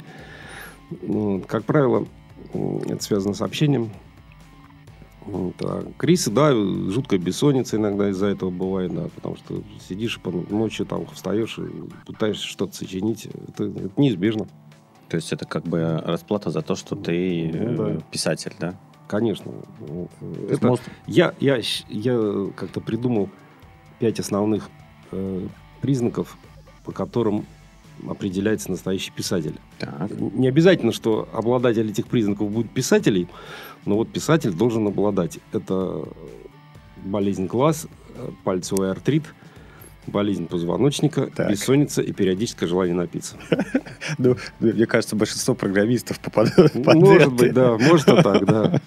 Вот, 1.03 1.45
Как 1.45 1.65
правило, 1.65 2.07
это 2.53 3.03
связано 3.03 3.35
с 3.35 3.41
общением. 3.43 3.91
А 5.61 5.85
Крисы, 5.97 6.31
да, 6.31 6.51
жуткая 6.53 7.19
бессонница 7.19 7.77
иногда 7.77 8.09
из-за 8.09 8.27
этого 8.27 8.49
бывает, 8.49 8.91
да, 8.95 9.03
потому 9.13 9.35
что 9.35 9.61
сидишь 9.87 10.19
по 10.19 10.31
ночью 10.31 10.87
там 10.87 11.05
встаешь 11.13 11.59
и 11.59 11.69
пытаешься 12.07 12.47
что-то 12.47 12.75
сочинить. 12.75 13.27
Это, 13.49 13.65
это 13.65 13.91
неизбежно, 13.97 14.47
То 15.09 15.17
есть 15.17 15.31
это 15.31 15.45
как 15.45 15.63
бы 15.65 16.01
расплата 16.03 16.49
за 16.49 16.63
то, 16.63 16.73
что 16.73 16.95
ты 16.95 17.51
Ну, 17.53 17.75
да. 17.77 17.89
э, 17.91 17.99
писатель, 18.09 18.53
да? 18.59 18.79
конечно. 19.07 19.51
Есть 20.21 20.53
Это, 20.53 20.67
мозг- 20.67 20.83
я, 21.05 21.33
я, 21.39 21.59
я 21.89 22.47
как-то 22.55 22.79
придумал 22.81 23.29
пять 23.99 24.19
основных 24.19 24.69
э, 25.11 25.47
признаков, 25.81 26.37
по 26.85 26.91
которым 26.91 27.45
определяется 28.07 28.71
настоящий 28.71 29.11
писатель. 29.11 29.55
Так. 29.77 30.09
Не 30.19 30.47
обязательно, 30.47 30.91
что 30.91 31.27
обладатель 31.33 31.89
этих 31.89 32.07
признаков 32.07 32.49
будет 32.49 32.71
писателей, 32.71 33.27
но 33.85 33.95
вот 33.95 34.11
писатель 34.11 34.51
должен 34.53 34.87
обладать. 34.87 35.39
Это 35.51 36.05
болезнь 37.03 37.45
глаз, 37.45 37.87
э, 38.15 38.29
пальцевый 38.43 38.91
артрит, 38.91 39.23
болезнь 40.07 40.47
позвоночника, 40.47 41.27
Так. 41.35 41.51
бессонница 41.51 42.01
и 42.01 42.11
периодическое 42.13 42.67
желание 42.67 42.95
напиться. 42.95 43.35
Ну, 44.17 44.37
мне 44.59 44.85
кажется, 44.87 45.15
большинство 45.15 45.53
программистов 45.53 46.19
попадают 46.19 46.73
под 46.73 46.95
Может 46.95 47.33
быть, 47.33 47.53
да, 47.53 47.77
может 47.77 48.07
и 48.07 48.21
так, 48.21 48.45
да. 48.45 48.81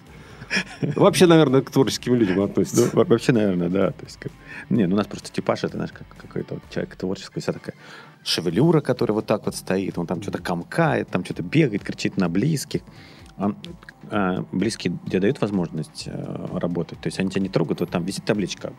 Вообще, 0.96 1.26
наверное, 1.26 1.62
к 1.62 1.70
творческим 1.70 2.14
людям 2.14 2.36
Ну, 2.36 2.44
относится. 2.44 2.90
во- 2.92 3.04
вообще, 3.04 3.32
наверное, 3.32 3.68
да. 3.68 3.90
То 3.92 4.04
есть, 4.04 4.18
как- 4.18 4.32
Не, 4.70 4.86
ну 4.86 4.94
у 4.94 4.96
нас 4.98 5.06
просто 5.06 5.30
типаж, 5.32 5.64
это, 5.64 5.74
знаешь, 5.76 5.92
как 5.92 6.06
какой-то 6.16 6.54
вот 6.54 6.62
человек 6.70 6.94
творческий, 6.96 7.40
вся 7.40 7.52
такая 7.52 7.74
шевелюра, 8.24 8.80
которая 8.80 9.14
вот 9.14 9.26
так 9.26 9.46
вот 9.46 9.54
стоит, 9.56 9.98
он 9.98 10.06
там 10.06 10.22
что-то 10.22 10.38
комкает, 10.42 11.08
там 11.08 11.24
что-то 11.24 11.42
бегает, 11.42 11.82
кричит 11.84 12.16
на 12.16 12.28
близких. 12.28 12.82
А, 13.36 13.52
а, 14.10 14.44
близкие 14.52 14.96
тебе 15.06 15.20
дают 15.20 15.40
возможность 15.40 16.04
э, 16.06 16.58
работать? 16.58 17.00
То 17.00 17.06
есть 17.08 17.18
они 17.18 17.30
тебя 17.30 17.40
не 17.40 17.48
трогают, 17.48 17.80
вот 17.80 17.90
там 17.90 18.04
висит 18.04 18.24
табличка. 18.24 18.72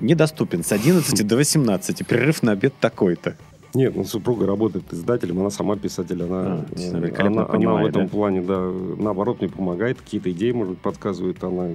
Недоступен 0.00 0.62
с 0.64 0.72
11 0.72 1.26
до 1.26 1.36
18, 1.36 2.06
перерыв 2.06 2.42
на 2.42 2.52
обед 2.52 2.72
такой-то. 2.80 3.36
Нет, 3.78 3.94
ну, 3.94 4.02
супруга 4.02 4.44
работает 4.44 4.92
издателем, 4.92 5.38
она 5.38 5.50
сама 5.50 5.76
писатель, 5.76 6.20
она, 6.24 6.40
А, 6.40 6.66
есть 6.74 6.92
она 6.92 7.06
э, 7.06 7.14
она, 7.16 7.26
она 7.26 7.44
понимает, 7.44 7.86
в 7.86 7.88
этом 7.90 8.02
да? 8.06 8.08
плане, 8.08 8.40
да, 8.42 8.72
наоборот, 8.98 9.40
мне 9.40 9.48
помогает, 9.48 10.00
какие-то 10.00 10.32
идеи, 10.32 10.50
может 10.50 10.72
быть, 10.72 10.82
подсказывает. 10.82 11.44
Она 11.44 11.70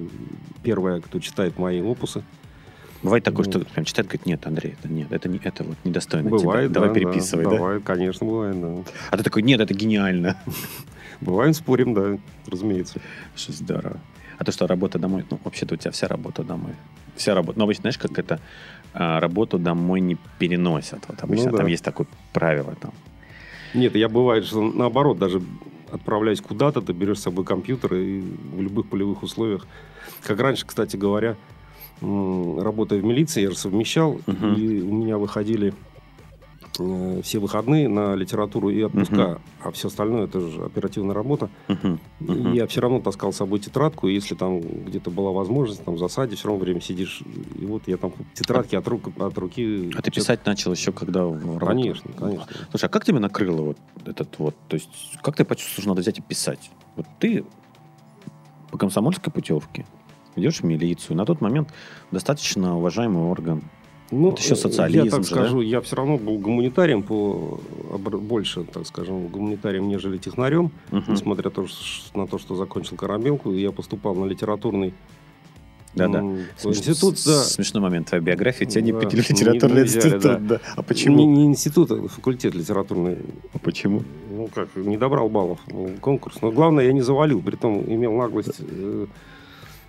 первая, 0.62 1.00
кто 1.00 1.18
читает 1.18 1.58
мои 1.58 1.80
опусы. 1.80 2.22
Бывает 3.02 3.24
такое, 3.24 3.46
что 3.46 3.60
Вот. 3.60 3.68
прям 3.68 3.86
читает, 3.86 4.08
говорит, 4.08 4.26
нет, 4.26 4.46
Андрей, 4.46 4.74
это 4.78 4.92
нет, 4.92 5.12
это, 5.12 5.30
не, 5.30 5.40
это 5.42 5.64
вот 5.64 5.78
недостойно 5.84 6.28
Бывает, 6.28 6.72
тебя. 6.72 6.74
Давай 6.74 6.90
да, 6.90 6.94
переписывай, 6.94 7.44
да, 7.44 7.50
да? 7.52 7.56
Бывает, 7.56 7.82
конечно, 7.84 8.26
бывает, 8.26 8.60
да. 8.60 8.74
А 9.10 9.16
ты 9.16 9.24
такой, 9.24 9.40
нет, 9.40 9.60
это 9.60 9.72
гениально. 9.72 10.36
Бываем, 11.22 11.54
спорим, 11.54 11.94
да, 11.94 12.18
разумеется. 12.46 13.00
Что 13.34 13.52
здорово. 13.52 13.98
А 14.38 14.44
то, 14.44 14.52
что 14.52 14.66
работа 14.66 14.98
домой, 14.98 15.24
ну, 15.30 15.38
вообще-то 15.44 15.74
у 15.74 15.76
тебя 15.78 15.90
вся 15.90 16.08
работа 16.08 16.42
домой. 16.42 16.72
Вся 17.16 17.34
работа. 17.34 17.58
Но 17.58 17.64
обычно, 17.64 17.82
знаешь, 17.82 17.98
как 17.98 18.18
это, 18.18 18.40
а, 18.92 19.20
работу 19.20 19.58
домой 19.58 20.00
не 20.00 20.16
переносят. 20.38 21.04
Вот 21.08 21.22
обычно 21.22 21.46
Ну 21.46 21.52
да. 21.52 21.58
там 21.58 21.66
есть 21.68 21.84
такое 21.84 22.06
правило. 22.32 22.74
Там. 22.80 22.92
Нет, 23.74 23.94
я 23.96 24.08
бывает, 24.08 24.44
что 24.44 24.62
наоборот, 24.62 25.18
даже 25.18 25.40
отправляясь 25.92 26.40
куда-то, 26.40 26.80
ты 26.80 26.92
берешь 26.92 27.18
с 27.18 27.22
собой 27.22 27.44
компьютер 27.44 27.94
и 27.94 28.20
в 28.20 28.60
любых 28.60 28.86
полевых 28.88 29.22
условиях. 29.22 29.66
Как 30.22 30.40
раньше, 30.40 30.66
кстати 30.66 30.96
говоря, 30.96 31.36
работая 32.00 33.00
в 33.00 33.04
милиции, 33.04 33.42
я 33.42 33.50
же 33.50 33.56
совмещал, 33.56 34.20
Мгм. 34.26 34.54
и 34.56 34.80
у 34.82 34.92
меня 34.92 35.16
выходили 35.18 35.72
э, 36.78 37.20
все 37.22 37.38
выходные 37.38 37.88
на 37.88 38.14
литературу 38.14 38.70
и 38.70 38.82
отпуска, 38.82 39.40
а 39.60 39.70
все 39.70 39.88
остальное 39.88 40.24
это 40.24 40.40
же 40.40 40.64
оперативная 40.64 41.14
работа. 41.14 41.50
Мгм. 41.68 42.00
И 42.20 42.56
я 42.56 42.66
все 42.66 42.80
равно 42.80 43.00
таскал 43.00 43.32
с 43.32 43.36
собой 43.36 43.58
тетрадку, 43.58 44.08
и 44.08 44.14
если 44.14 44.34
там 44.34 44.60
где-то 44.60 45.10
была 45.10 45.32
возможность, 45.32 45.84
там 45.84 45.94
в 45.94 45.98
засаде, 45.98 46.36
все 46.36 46.48
равно 46.48 46.62
время 46.62 46.80
сидишь. 46.80 47.22
И 47.58 47.64
вот 47.64 47.82
я 47.86 47.96
там 47.96 48.12
тетрадки 48.34 48.76
от, 48.76 48.86
рук, 48.88 49.08
от 49.18 49.38
руки... 49.38 49.90
А 49.96 50.02
ты 50.02 50.10
писать 50.10 50.44
начал 50.46 50.72
еще 50.72 50.92
когда 50.92 51.24
в 51.24 51.58
работу? 51.58 51.66
Конечно, 51.66 52.10
конечно. 52.12 52.46
Слушай, 52.70 52.86
а 52.86 52.88
как 52.88 53.04
тебя 53.04 53.20
накрыло 53.20 53.62
вот 53.62 53.78
этот 54.04 54.38
вот? 54.38 54.54
То 54.68 54.74
есть, 54.74 55.18
как 55.22 55.36
ты 55.36 55.44
почувствовал, 55.44 55.82
что 55.82 55.88
надо 55.90 56.00
взять 56.02 56.18
и 56.18 56.22
писать? 56.22 56.70
Вот 56.96 57.06
ты 57.18 57.44
по 58.70 58.78
комсомольской 58.78 59.32
путевке 59.32 59.86
идешь 60.36 60.60
в 60.60 60.64
милицию. 60.64 61.16
На 61.16 61.24
тот 61.24 61.40
момент 61.40 61.72
достаточно 62.10 62.76
уважаемый 62.76 63.22
орган. 63.22 63.62
Ну, 64.10 64.30
Это 64.32 64.40
еще 64.42 64.54
социализм 64.54 65.04
Я 65.06 65.10
так 65.10 65.22
же, 65.24 65.30
скажу, 65.30 65.60
я 65.60 65.80
все 65.80 65.96
равно 65.96 66.18
был 66.18 66.38
гуманитарием 66.38 67.02
по 67.02 67.58
больше, 67.98 68.64
так 68.64 68.86
скажем, 68.86 69.28
гуманитарием, 69.28 69.88
нежели 69.88 70.18
технарем, 70.18 70.70
Мгм. 70.90 71.04
несмотря 71.12 71.50
на 72.14 72.26
то, 72.26 72.38
что 72.38 72.54
закончил 72.54 72.96
Карамелку, 72.96 73.52
я 73.52 73.72
поступал 73.72 74.14
на 74.14 74.26
литературный 74.26 74.92
Да-да. 75.94 76.18
м, 76.18 76.38
Смеш- 76.58 76.70
институт, 76.78 77.14
да. 77.24 77.42
Смешной 77.44 77.80
момент 77.82 78.08
твоей 78.08 78.22
биографии. 78.22 78.64
Тебя 78.64 78.82
не 78.82 78.92
Да. 78.92 78.98
пустили 79.00 79.20
в 79.22 79.30
Не- 79.30 79.34
литературный 79.36 79.76
не 79.82 79.84
взяли, 79.84 80.04
институт. 80.16 80.22
да. 80.22 80.38
да. 80.38 80.60
А 80.74 80.80
Не, 80.80 80.82
почему? 80.84 81.24
не 81.24 81.44
институт, 81.46 81.90
а 81.92 82.08
факультет 82.08 82.54
литературный. 82.54 83.16
А 83.52 83.58
Почему? 83.58 84.02
Ну 84.30 84.48
как, 84.52 84.74
не 84.76 84.96
добрал 84.96 85.28
баллов 85.28 85.60
конкурс. 86.00 86.36
Но 86.42 86.50
главное, 86.50 86.84
я 86.86 86.92
не 86.92 87.00
завалил, 87.02 87.40
притом 87.42 87.80
имел 87.84 88.12
наглость 88.16 88.56
э, 88.58 89.06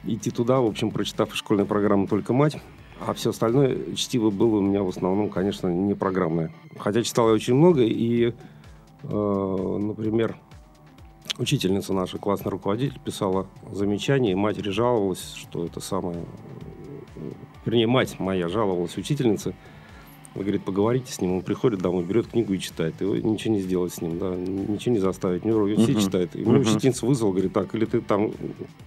идти 0.05 0.29
туда, 0.29 0.59
в 0.61 0.67
общем, 0.67 0.91
прочитав 0.91 1.31
из 1.33 1.37
школьной 1.37 1.65
программы 1.65 2.07
«Только 2.07 2.33
мать». 2.33 2.57
А 2.99 3.13
все 3.13 3.31
остальное 3.31 3.93
чтиво 3.95 4.29
было 4.29 4.57
у 4.57 4.61
меня 4.61 4.81
в 4.81 4.89
основном, 4.89 5.29
конечно, 5.29 5.67
не 5.67 5.93
программное. 5.93 6.53
Хотя 6.77 7.03
читал 7.03 7.27
я 7.27 7.33
очень 7.33 7.55
много, 7.55 7.81
и, 7.81 8.33
э, 9.03 9.77
например, 9.79 10.37
учительница 11.37 11.93
наша, 11.93 12.17
классный 12.17 12.51
руководитель, 12.51 12.99
писала 13.03 13.47
замечание, 13.71 14.31
и 14.31 14.35
матери 14.35 14.69
жаловалась, 14.69 15.33
что 15.35 15.65
это 15.65 15.79
самое... 15.81 16.23
Вернее, 17.65 17.87
мать 17.87 18.19
моя 18.19 18.47
жаловалась 18.47 18.97
учительнице, 18.97 19.55
он 20.35 20.41
говорит, 20.41 20.63
поговорите 20.63 21.13
с 21.13 21.21
ним, 21.21 21.33
он 21.33 21.41
приходит 21.41 21.79
домой, 21.81 22.03
берет 22.03 22.27
книгу 22.27 22.53
и 22.53 22.59
читает. 22.59 23.01
И 23.01 23.05
вы 23.05 23.21
ничего 23.21 23.53
не 23.53 23.61
сделать 23.61 23.93
с 23.93 24.01
ним, 24.01 24.19
да, 24.19 24.35
ничего 24.35 24.93
не 24.93 24.99
заставить. 24.99 25.45
Него 25.45 25.65
все 25.77 25.93
Мгм. 25.93 26.01
читает. 26.01 26.35
И 26.35 26.39
Мгм. 26.39 26.49
меня 26.49 26.59
учительница 26.61 27.05
вызвала, 27.05 27.31
говорит, 27.31 27.53
так, 27.53 27.73
или 27.73 27.85
ты 27.85 28.01
там 28.01 28.31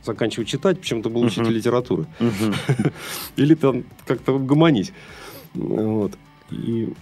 заканчивай 0.04 0.44
читать, 0.44 0.78
причем 0.78 1.02
ты 1.02 1.08
был 1.08 1.22
учитель 1.22 1.52
литературы, 1.52 2.06
Мгм. 2.20 2.54
или 3.36 3.54
там 3.54 3.84
как-то 4.06 4.38
гомонись. 4.38 4.92
Вот. 5.54 6.12
И 6.50 6.92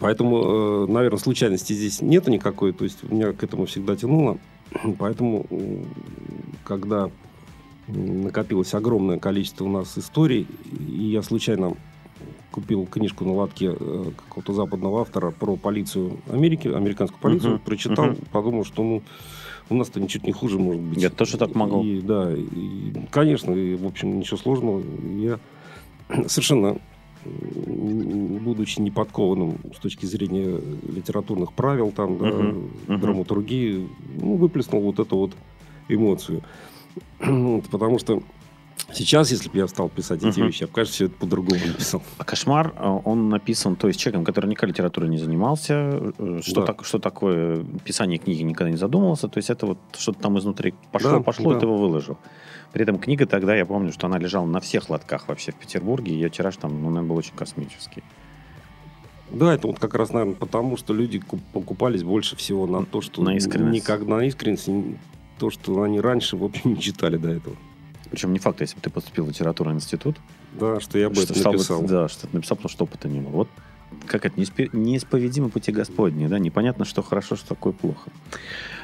поэтому, 0.00 0.86
наверное, 0.86 1.18
случайности 1.18 1.72
здесь 1.72 2.02
нет 2.02 2.26
никакой. 2.28 2.72
То 2.72 2.84
есть 2.84 3.02
меня 3.04 3.32
к 3.32 3.42
этому 3.42 3.64
всегда 3.64 3.96
тянуло. 3.96 4.38
Поэтому, 4.98 5.46
когда 6.64 7.08
накопилось 7.88 8.74
огромное 8.74 9.18
количество 9.18 9.64
у 9.64 9.68
нас 9.68 9.96
историй, 9.96 10.46
и 10.88 11.04
я 11.04 11.22
случайно 11.22 11.74
купил 12.56 12.86
книжку 12.86 13.26
на 13.26 13.34
латке 13.34 13.66
э, 13.78 14.04
какого-то 14.16 14.54
западного 14.54 15.02
автора 15.02 15.30
про 15.30 15.56
полицию 15.56 16.16
Америки, 16.30 16.68
американскую 16.68 17.20
полицию, 17.20 17.52
Мгм. 17.52 17.60
прочитал, 17.60 18.06
Мгм. 18.06 18.16
подумал, 18.32 18.64
что 18.64 18.82
ну 18.82 19.02
у 19.68 19.74
нас-то 19.74 20.00
ничуть 20.00 20.24
не 20.24 20.32
хуже 20.32 20.58
может 20.58 20.80
быть. 20.80 21.02
Я 21.02 21.10
тоже 21.10 21.36
так 21.36 21.54
могу. 21.54 21.82
И, 21.82 22.00
да, 22.00 22.32
и, 22.34 22.92
конечно, 23.10 23.52
и, 23.52 23.74
в 23.74 23.84
общем, 23.84 24.18
ничего 24.18 24.38
сложного. 24.38 24.82
Я 25.18 25.38
совершенно 26.28 26.78
будучи 27.24 28.80
неподкованным 28.80 29.58
с 29.74 29.78
точки 29.78 30.06
зрения 30.06 30.58
литературных 30.88 31.52
правил, 31.52 31.92
там, 31.92 32.16
да. 32.16 32.26
Мгм. 32.26 33.00
драматургии, 33.00 33.86
ну, 34.18 34.36
выплеснул 34.36 34.80
вот 34.80 34.98
эту 34.98 35.16
вот 35.18 35.32
эмоцию. 35.88 36.42
Вот, 37.20 37.68
потому 37.68 37.98
что 37.98 38.22
сейчас, 38.92 39.30
если 39.30 39.48
бы 39.48 39.58
я 39.58 39.68
стал 39.68 39.88
писать 39.88 40.22
эти 40.22 40.38
Мгм. 40.38 40.46
вещи, 40.46 40.62
я 40.62 40.66
бы, 40.66 40.72
конечно, 40.72 40.92
все 40.92 41.04
это 41.06 41.14
по-другому 41.16 41.60
написал. 41.66 42.02
А 42.18 42.24
«Кошмар», 42.24 42.74
э, 42.78 43.00
он 43.04 43.28
написан, 43.28 43.76
то 43.76 43.88
есть 43.88 43.98
человеком, 44.00 44.24
который 44.24 44.46
никогда 44.48 44.72
литературой 44.72 45.08
не 45.10 45.18
занимался, 45.18 46.12
э, 46.18 46.40
что, 46.42 46.60
Да. 46.60 46.66
так, 46.66 46.84
что 46.84 46.98
такое 46.98 47.64
писание 47.84 48.18
книги 48.18 48.42
никогда 48.42 48.70
не 48.70 48.76
задумывался, 48.76 49.28
то 49.28 49.38
есть 49.38 49.50
это 49.50 49.66
вот 49.66 49.78
что-то 49.96 50.20
там 50.20 50.38
изнутри 50.38 50.74
пошло, 50.92 51.10
Да, 51.12 51.20
пошло, 51.20 51.50
да. 51.52 51.56
и 51.56 51.60
ты 51.60 51.66
его 51.66 51.76
выложил. 51.78 52.18
При 52.72 52.82
этом 52.82 52.98
книга 52.98 53.26
тогда, 53.26 53.54
я 53.56 53.64
помню, 53.64 53.92
что 53.92 54.06
она 54.06 54.18
лежала 54.18 54.46
на 54.46 54.60
всех 54.60 54.90
лотках 54.90 55.28
вообще 55.28 55.52
в 55.52 55.56
Петербурге, 55.56 56.12
ее 56.12 56.30
тираж 56.30 56.56
там, 56.56 56.70
ну, 56.82 56.88
наверное, 56.90 57.08
был 57.08 57.16
очень 57.16 57.34
космический. 57.34 58.02
Да, 59.30 59.52
это 59.54 59.66
вот 59.66 59.78
как 59.80 59.94
раз, 59.94 60.10
наверное, 60.12 60.36
потому, 60.36 60.76
что 60.76 60.94
люди 60.94 61.18
куп- 61.18 61.40
покупались 61.52 62.04
больше 62.04 62.36
всего 62.36 62.66
на 62.66 62.84
то, 62.84 63.00
что... 63.00 63.22
На 63.22 63.36
искренность. 63.36 63.74
Никогда 63.74 64.16
на 64.18 64.24
искренность, 64.26 64.68
то, 65.38 65.50
что 65.50 65.82
они 65.82 66.00
раньше, 66.00 66.36
в 66.36 66.44
общем, 66.44 66.74
не 66.74 66.80
читали 66.80 67.16
до 67.16 67.30
этого. 67.30 67.56
Причем 68.10 68.32
не 68.32 68.38
факт, 68.38 68.60
если 68.60 68.76
бы 68.76 68.80
ты 68.82 68.90
поступил 68.90 69.24
в 69.24 69.28
литературный 69.28 69.74
институт, 69.74 70.16
Да, 70.58 70.80
что 70.80 70.98
я 70.98 71.08
бы 71.08 71.14
что, 71.16 71.24
это 71.24 71.34
стал 71.38 71.52
бы- 71.52 71.58
написал. 71.58 71.82
да, 71.82 72.08
что 72.08 72.26
ты 72.26 72.34
написал, 72.36 72.56
потому 72.56 72.70
что 72.70 72.84
опыта 72.84 73.08
не 73.08 73.20
было. 73.20 73.30
Вот 73.32 73.48
как 74.06 74.24
это, 74.26 74.38
неисповедимы 74.38 75.48
пути 75.48 75.70
Господни, 75.72 76.26
да, 76.26 76.38
непонятно, 76.38 76.84
что 76.84 77.02
хорошо, 77.02 77.36
что 77.36 77.48
такое 77.50 77.72
плохо. 77.72 78.10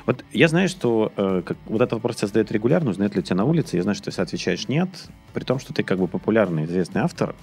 Вот 0.07 0.25
я 0.33 0.49
знаю, 0.49 0.69
что 0.69 1.13
э, 1.17 1.43
как, 1.45 1.57
вот 1.67 1.77
этот 1.81 1.93
вопрос 1.95 2.17
тебя 2.17 2.29
задают 2.29 2.51
регулярно, 2.53 2.91
узнают 2.91 3.15
ли 3.17 3.23
тебя 3.23 3.37
на 3.37 3.45
улице, 3.45 3.77
я 3.77 3.83
знаю, 3.83 3.95
что 3.97 4.11
ты 4.11 4.23
отвечаешь 4.23 4.69
нет, 4.69 4.89
при 5.33 5.45
том, 5.45 5.59
что 5.59 5.73
ты 5.73 5.83
как 5.83 5.99
бы 5.99 6.09
популярный, 6.09 6.65
известный 6.65 7.03
автор, 7.03 7.35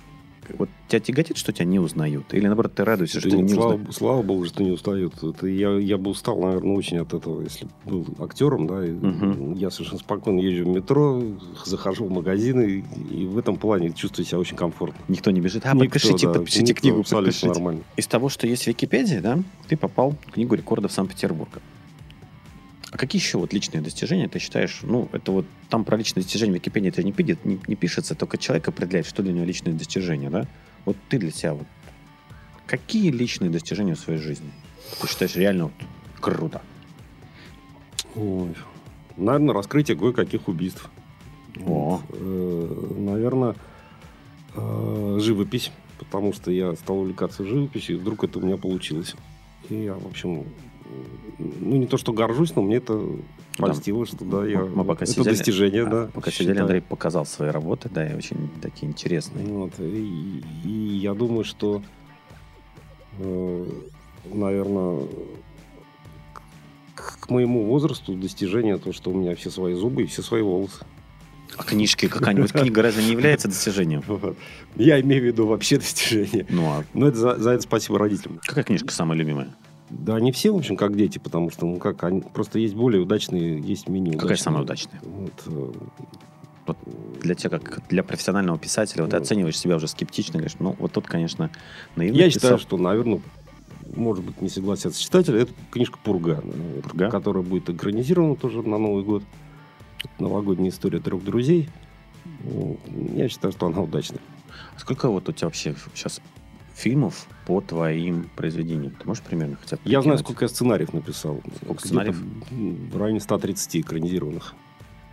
вот 0.58 0.69
тебя 0.88 0.99
тяготит, 0.99 1.38
что 1.38 1.52
тебя 1.54 1.65
не 1.65 1.80
узнают? 1.80 2.34
Или 2.34 2.47
наоборот, 2.47 2.73
ты 2.75 2.84
радуешься, 2.84 3.19
что 3.19 3.30
Да 3.30 3.36
тебя 3.38 3.43
не 3.45 3.54
слава, 3.54 3.73
узнают? 3.73 3.95
слава 3.95 4.21
богу, 4.23 4.45
что 4.45 4.63
не 4.63 4.71
устают. 4.71 5.21
Это 5.23 5.47
я, 5.47 5.71
я 5.78 5.97
бы 5.97 6.10
устал, 6.12 6.39
наверное, 6.39 6.75
очень 6.75 6.97
от 6.97 7.13
этого, 7.13 7.41
если 7.41 7.65
бы 7.65 7.71
был 7.86 8.08
актером, 8.19 8.67
да. 8.67 8.86
и 8.86 8.91
Мгм. 8.91 9.54
Я 9.54 9.69
совершенно 9.69 9.99
спокойно 9.99 10.39
езжу 10.39 10.65
в 10.65 10.67
метро, 10.75 11.21
захожу 11.65 12.06
в 12.06 12.12
магазины, 12.12 12.84
и 13.12 13.25
в 13.25 13.38
этом 13.38 13.58
плане 13.58 13.91
чувствую 13.93 14.25
себя 14.25 14.39
очень 14.39 14.56
комфортно. 14.58 14.99
Никто 15.08 15.32
не 15.32 15.41
бежит. 15.41 15.65
А, 15.65 15.73
Никто, 15.73 15.86
подпишите, 15.86 16.28
да, 16.28 16.34
подпишите 16.34 16.63
никто, 16.63 16.82
книгу, 16.82 16.99
абсолютно 17.02 17.28
подпишите. 17.32 17.47
нормально. 17.47 17.82
Из 17.97 18.08
того, 18.08 18.30
что 18.30 18.47
есть 18.47 18.63
в 18.63 18.67
Википедии, 18.67 19.19
да, 19.19 19.39
ты 19.67 19.78
попал 19.78 20.15
в 20.28 20.32
книгу 20.32 20.56
рекордов 20.56 20.91
Санкт-Петербурга. 20.91 21.62
А 22.91 22.97
какие 22.97 23.21
еще 23.21 23.38
вот 23.38 23.54
личные 23.54 23.82
достижения 23.82 24.28
ты 24.28 24.39
считаешь? 24.39 24.80
Ну, 24.82 25.10
это 25.12 25.32
вот 25.32 25.45
там 25.69 25.86
про 25.86 25.95
личные 25.95 26.23
достижения 26.23 26.54
в 26.54 26.56
Википедии 26.56 26.89
это 26.89 27.04
не, 27.04 27.13
не, 27.43 27.60
не 27.67 27.75
пишется, 27.75 28.15
только 28.15 28.38
человек 28.38 28.67
определяет, 28.67 29.06
что 29.06 29.21
для 29.21 29.32
него 29.32 29.45
личные 29.45 29.75
достижения, 29.75 30.30
да? 30.30 30.47
Вот 30.86 30.97
ты 31.08 31.19
для 31.19 31.32
себя 31.32 31.54
вот 31.54 31.67
какие 32.65 33.12
личные 33.12 33.52
достижения 33.52 33.95
в 33.95 33.99
своей 33.99 34.19
жизни 34.19 34.49
ты 34.99 35.08
считаешь 35.08 35.36
реально 35.36 35.65
вот 35.65 35.73
круто? 36.19 36.62
Ой. 38.15 38.56
Наверное, 39.17 39.54
раскрытие 39.54 39.95
кое-каких 39.97 40.47
убийств. 40.47 40.89
О. 41.65 42.02
Наверное, 42.10 43.56
живопись, 44.56 45.71
потому 45.99 46.34
что 46.34 46.52
я 46.52 46.73
стал 46.75 46.99
увлекаться 46.99 47.45
живописью, 47.45 47.97
и 47.97 47.99
вдруг 47.99 48.23
это 48.23 48.39
у 48.39 48.41
меня 48.41 48.58
получилось. 48.58 49.13
И 49.69 49.75
я, 49.75 49.93
в 49.93 50.08
общем, 50.08 50.45
ну 51.38 51.75
не 51.78 51.88
то 51.88 51.97
что 51.97 52.13
горжусь, 52.13 52.56
но 52.56 52.62
мне 52.62 52.78
это 52.78 53.02
польстило, 53.58 54.06
что 54.06 54.23
да, 54.25 54.45
я, 54.45 54.60
Мы 54.62 54.84
пока 54.86 55.04
это 55.06 55.13
сидели- 55.13 55.30
достижение, 55.36 55.84
а, 55.84 55.89
да. 55.89 56.10
Пока 56.13 56.32
считаю. 56.32 56.49
сидели, 56.49 56.62
Андрей 56.62 56.82
показал 56.82 57.25
свои 57.25 57.49
работы, 57.49 57.89
да, 57.89 58.08
и 58.10 58.15
очень 58.15 58.49
такие 58.62 58.89
интересные. 58.89 59.45
Вот, 59.47 59.73
и, 59.80 60.41
и 60.63 60.69
я 60.69 61.13
думаю, 61.13 61.43
что, 61.43 61.82
наверное, 64.34 65.08
к, 66.95 67.19
к 67.19 67.30
моему 67.30 67.65
возрасту 67.65 68.13
достижение 68.15 68.78
то, 68.78 68.93
что 68.93 69.12
у 69.12 69.13
меня 69.13 69.36
все 69.36 69.49
свои 69.49 69.73
зубы 69.73 70.04
и 70.04 70.06
все 70.06 70.21
свои 70.21 70.41
волосы. 70.41 70.86
А 71.58 71.63
книжки, 71.63 72.08
какая-нибудь 72.08 72.54
книга 72.54 72.82
разве 72.82 73.04
не 73.04 73.12
является 73.12 73.47
достижением? 73.49 74.04
Я 74.75 75.02
имею 75.02 75.21
в 75.23 75.25
виду 75.25 75.47
вообще 75.47 75.78
достижение. 75.78 76.45
Ну, 76.49 76.65
а 76.67 76.84
Но 76.93 77.08
это 77.08 77.17
за, 77.17 77.38
за 77.38 77.52
это 77.52 77.63
спасибо 77.63 77.99
родителям. 77.99 78.39
какая 78.45 78.63
книжка 78.63 78.91
самая 78.93 79.17
любимая? 79.17 79.56
Да, 79.89 80.15
они 80.15 80.32
все, 80.32 80.54
в 80.54 80.58
общем, 80.58 80.78
как 80.78 80.95
дети, 80.95 81.17
потому 81.17 81.49
что, 81.49 81.65
ну 81.65 81.78
как, 81.78 82.04
они, 82.04 82.21
просто 82.21 82.60
есть 82.60 82.75
более 82.75 83.02
удачные, 83.02 83.60
есть 83.60 83.88
менее 83.89 84.12
удачные. 84.13 84.21
Какая 84.21 84.38
самая 84.38 84.63
удачная? 84.63 84.99
Вот, 85.04 85.34
э, 85.47 85.71
Вот 86.67 86.78
для 87.21 87.34
тебя, 87.34 87.58
как 87.58 87.88
для 87.88 88.04
профессионального 88.04 88.60
писателя, 88.60 89.02
вот 89.02 89.10
ты 89.10 89.17
Ну. 89.17 89.23
оцениваешь 89.23 89.58
себя 89.58 89.78
уже 89.78 89.88
скептично, 89.88 90.34
говоришь, 90.34 90.58
ну, 90.60 90.75
вот 90.78 90.91
тут, 90.91 91.08
конечно, 91.08 91.49
наивно 91.95 92.15
Я 92.17 92.25
писал. 92.28 92.41
считаю, 92.41 92.60
что, 92.60 92.78
наверное, 92.78 93.21
может 93.95 94.23
быть, 94.23 94.39
не 94.39 94.49
согласятся 94.49 95.02
читатели. 95.02 95.41
Это 95.41 95.52
книжка 95.71 95.97
«Пурга», 96.04 96.43
э, 96.43 96.82
«Пурга»? 96.84 97.10
которая 97.10 97.41
будет 97.41 97.71
экранизирована 97.71 98.36
тоже 98.36 98.62
на 98.62 98.78
Новый 98.78 99.04
год. 99.04 99.23
Новогодняя 100.19 100.69
история 100.69 100.99
трех 100.99 101.23
друзей. 101.23 101.69
Вот. 102.43 102.78
Я 103.15 103.28
считаю, 103.30 103.52
что 103.52 103.65
она 103.65 103.82
удачная. 103.82 104.21
Сколько 104.78 105.10
вот 105.10 105.28
у 105.28 105.32
тебя 105.32 105.47
вообще 105.47 105.75
сейчас 105.95 106.21
фильмов 106.80 107.28
по 107.46 107.62
твоим 107.62 108.30
произведениям? 108.36 108.94
Ты 109.00 109.08
можешь 109.08 109.24
примерно 109.24 109.58
хотя 109.62 109.76
бы 109.76 109.82
Я 109.86 110.02
знаю, 110.02 110.18
сколько 110.20 110.46
я 110.46 110.50
сценариев 110.50 110.94
написал. 110.94 111.42
Сколько 111.63 111.86
сценариев? 111.86 112.18
В 112.52 112.98
районе 112.98 113.20
130 113.20 113.78
экранизированных. 113.78 114.54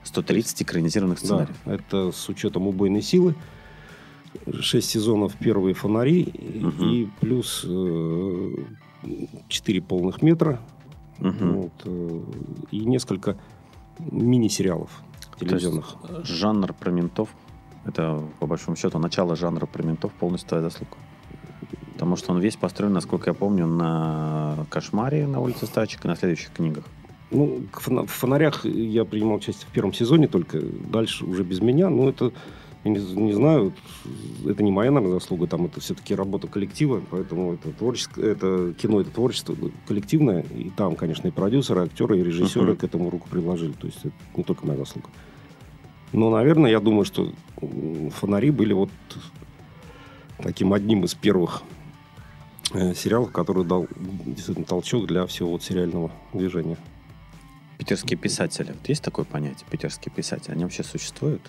130 0.05 0.63
экранизированных 0.63 1.19
сценариев. 1.19 1.57
Да, 1.65 1.75
это 1.75 2.13
с 2.13 2.29
учетом 2.29 2.67
убойной 2.69 3.03
силы. 3.03 3.35
Шесть 4.61 4.91
сезонов 4.91 5.35
первые 5.37 5.75
фонари 5.75 6.33
Мгм. 6.61 6.85
и 6.91 7.09
плюс 7.21 7.65
э, 7.67 8.51
полных 9.89 10.23
метра 10.23 10.61
Мгм. 11.19 11.53
вот, 11.53 11.73
э, 11.85 12.21
и 12.71 12.81
несколько 12.85 13.39
мини-сериалов 13.99 14.91
То 15.39 15.45
есть 15.47 15.65
телевизионных. 15.65 15.97
жанр 16.25 16.75
про 16.75 16.91
ментов, 16.91 17.31
это, 17.87 18.23
по 18.41 18.47
большому 18.47 18.77
счету, 18.77 18.99
начало 18.99 19.37
жанра 19.37 19.65
про 19.67 19.83
ментов 19.83 20.13
полностью 20.13 20.49
твоя 20.51 20.65
заслуга. 20.65 20.97
Потому 22.07 22.19
что 22.19 22.33
он 22.35 22.39
весь 22.39 22.55
построен, 22.55 22.93
насколько 22.93 23.31
я 23.31 23.35
помню, 23.35 23.67
на 23.67 24.65
«Кошмаре» 24.71 25.27
на 25.27 25.41
улице 25.41 25.67
Стачек 25.67 26.05
и 26.05 26.09
на 26.09 26.15
следующих 26.15 26.53
книгах. 26.53 26.85
Ну, 27.33 27.63
в 27.73 28.07
фонарях 28.07 28.65
я 28.65 29.05
принимал 29.05 29.39
участие 29.39 29.67
в 29.69 29.73
первом 29.73 29.93
сезоне 29.93 30.29
только, 30.29 30.61
дальше 30.61 31.25
уже 31.25 31.43
без 31.43 31.61
меня. 31.61 31.91
Но 31.91 32.09
это, 32.09 32.31
я 32.85 32.93
не, 32.93 33.01
не 33.01 33.33
знаю, 33.33 33.73
это 34.47 34.63
не 34.63 34.71
моя, 34.71 34.93
наверное, 34.93 35.19
заслуга, 35.19 35.49
там 35.49 35.65
это 35.65 35.81
все-таки 35.81 36.15
работа 36.15 36.47
коллектива, 36.47 37.03
поэтому 37.11 37.55
это 37.55 37.73
творческое, 37.73 38.31
это 38.31 38.73
кино, 38.81 39.01
это 39.01 39.11
творчество 39.11 39.57
коллективное, 39.89 40.43
и 40.43 40.71
там, 40.71 40.95
конечно, 40.95 41.27
и 41.27 41.33
продюсеры, 41.33 41.81
и 41.81 41.85
актеры, 41.87 42.21
и 42.21 42.23
режиссеры 42.23 42.69
Мгм. 42.69 42.77
к 42.77 42.85
этому 42.85 43.11
руку 43.11 43.27
приложили, 43.29 43.73
то 43.73 43.89
есть 43.89 43.99
это 44.05 44.15
не 44.37 44.45
только 44.45 44.65
моя 44.65 44.79
заслуга. 44.79 45.09
Но, 46.13 46.31
наверное, 46.31 46.71
я 46.71 46.79
думаю, 46.79 47.05
что 47.05 47.33
фонари 48.21 48.53
были 48.53 48.75
вот 48.75 48.91
таким 50.41 50.73
одним 50.73 51.05
из 51.05 51.15
первых 51.15 51.65
э, 52.73 52.95
сериалов, 52.95 53.33
который 53.33 53.65
дал 53.65 53.87
действительно 54.27 54.67
толчок 54.67 55.07
для 55.07 55.27
всего 55.27 55.51
вот 55.53 55.63
сериального 55.63 56.11
движения. 56.33 56.77
Питерские 57.79 58.19
писатели. 58.19 58.73
Вот 58.73 58.89
есть 58.89 59.03
такое 59.03 59.25
понятие, 59.25 59.67
питерские 59.71 60.13
писатели? 60.15 60.53
Они 60.53 60.65
вообще 60.65 60.83
существуют? 60.83 61.43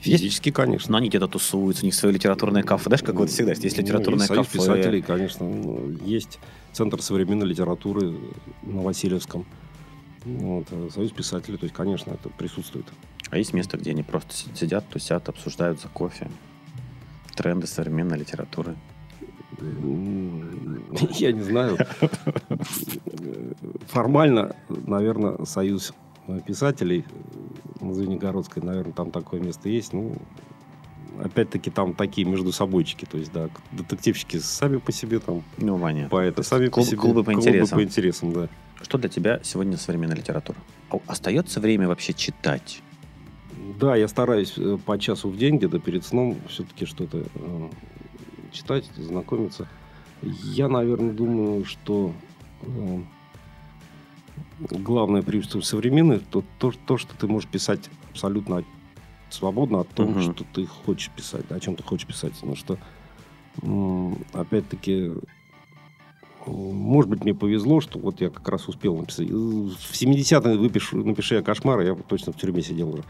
Физически, 0.00 0.52
конечно. 0.52 0.92
Но 0.92 0.98
они 0.98 1.08
где-то 1.08 1.26
тусуются, 1.26 1.82
у 1.82 1.86
них 1.86 1.94
свое 1.94 2.14
литературное 2.14 2.62
кафе. 2.62 2.84
Знаешь, 2.84 3.02
как 3.02 3.16
вот 3.16 3.30
всегда, 3.30 3.50
есть 3.50 3.76
Ну, 3.76 3.82
литературное 3.82 4.18
есть 4.20 4.28
союз 4.28 4.46
кафе. 4.46 4.58
писателей, 4.58 5.02
конечно. 5.02 5.44
ну, 5.48 5.90
Есть 6.04 6.38
Центр 6.72 7.02
современной 7.02 7.46
литературы 7.46 8.16
на 8.62 8.82
Васильевском. 8.82 9.44
Вот, 10.24 10.66
э, 10.70 10.88
Союз 10.94 11.10
писателей, 11.10 11.56
то 11.58 11.64
есть, 11.64 11.74
конечно, 11.74 12.12
это 12.12 12.28
присутствует. 12.28 12.86
А 13.30 13.38
есть 13.38 13.52
место, 13.54 13.76
где 13.76 13.90
они 13.90 14.04
просто 14.04 14.34
си- 14.34 14.48
сидят, 14.54 14.88
тусят, 14.88 15.28
обсуждают 15.28 15.80
за 15.80 15.88
кофе. 15.88 16.30
Тренды 17.34 17.66
современной 17.66 18.18
литературы. 18.18 18.76
Я 21.18 21.32
не 21.32 21.42
знаю. 21.42 21.76
Формально, 23.88 24.54
наверное, 24.68 25.44
Союз 25.44 25.92
писателей 26.46 27.04
на 27.80 27.94
Звенигородской, 27.94 28.62
наверное, 28.62 28.92
там 28.92 29.10
такое 29.10 29.40
место 29.40 29.68
есть. 29.68 29.92
Ну, 29.92 30.16
опять-таки, 31.22 31.70
там 31.70 31.94
такие 31.94 32.26
между 32.26 32.52
собойчики. 32.52 33.04
То 33.06 33.18
есть, 33.18 33.32
да, 33.32 33.48
детективщики 33.72 34.38
сами 34.38 34.76
по 34.76 34.92
себе 34.92 35.18
там, 35.20 35.42
Ну, 35.56 35.78
понятно. 35.78 36.10
поэты 36.10 36.42
сами 36.42 36.66
по 36.68 36.74
клуб- 36.74 36.86
себе. 36.86 36.96
клубы 36.98 37.24
по 37.24 37.32
интересам. 37.32 37.78
по 37.78 37.82
интересам, 37.82 38.32
да. 38.32 38.48
Что 38.82 38.98
для 38.98 39.08
тебя 39.08 39.40
сегодня 39.42 39.76
современная 39.76 40.16
литература? 40.16 40.58
А 40.90 40.98
Остается 41.06 41.60
время 41.60 41.88
вообще 41.88 42.12
читать? 42.12 42.82
Да, 43.80 43.96
я 43.96 44.06
стараюсь 44.08 44.54
э, 44.56 44.78
по 44.84 44.98
часу 44.98 45.28
в 45.28 45.36
день, 45.36 45.56
где-то 45.56 45.78
перед 45.78 46.04
сном, 46.04 46.36
все-таки 46.48 46.84
что-то 46.84 47.18
э, 47.34 47.68
читать, 48.52 48.84
знакомиться. 48.96 49.66
Я, 50.22 50.68
наверное, 50.68 51.12
думаю, 51.12 51.64
что 51.64 52.12
э, 52.62 53.00
главное 54.60 55.22
преимущество 55.22 55.60
современных 55.60 56.26
то, 56.26 56.42
то, 56.58 56.72
то, 56.86 56.98
что 56.98 57.16
ты 57.16 57.26
можешь 57.26 57.48
писать 57.48 57.88
абсолютно 58.10 58.64
свободно 59.30 59.80
о 59.80 59.84
том, 59.84 60.10
Мгм. 60.10 60.22
что 60.22 60.44
ты 60.52 60.66
хочешь 60.66 61.10
писать, 61.10 61.50
о 61.50 61.60
чем 61.60 61.76
ты 61.76 61.82
хочешь 61.82 62.06
писать. 62.06 62.32
Потому 62.34 62.56
что, 62.56 62.78
м, 63.62 64.18
опять-таки, 64.32 65.12
может 66.48 67.10
быть, 67.10 67.24
мне 67.24 67.34
повезло, 67.34 67.80
что 67.80 67.98
вот 67.98 68.20
я 68.20 68.30
как 68.30 68.48
раз 68.48 68.68
успел 68.68 68.96
написать. 68.96 69.28
В 69.30 69.92
70-е 69.92 70.56
выпишу, 70.58 70.96
напиши 71.04 71.36
я 71.36 71.42
кошмар, 71.42 71.80
я 71.80 71.94
бы 71.94 72.02
точно 72.02 72.32
в 72.32 72.36
тюрьме 72.36 72.62
сидел 72.62 72.90
уже. 72.94 73.04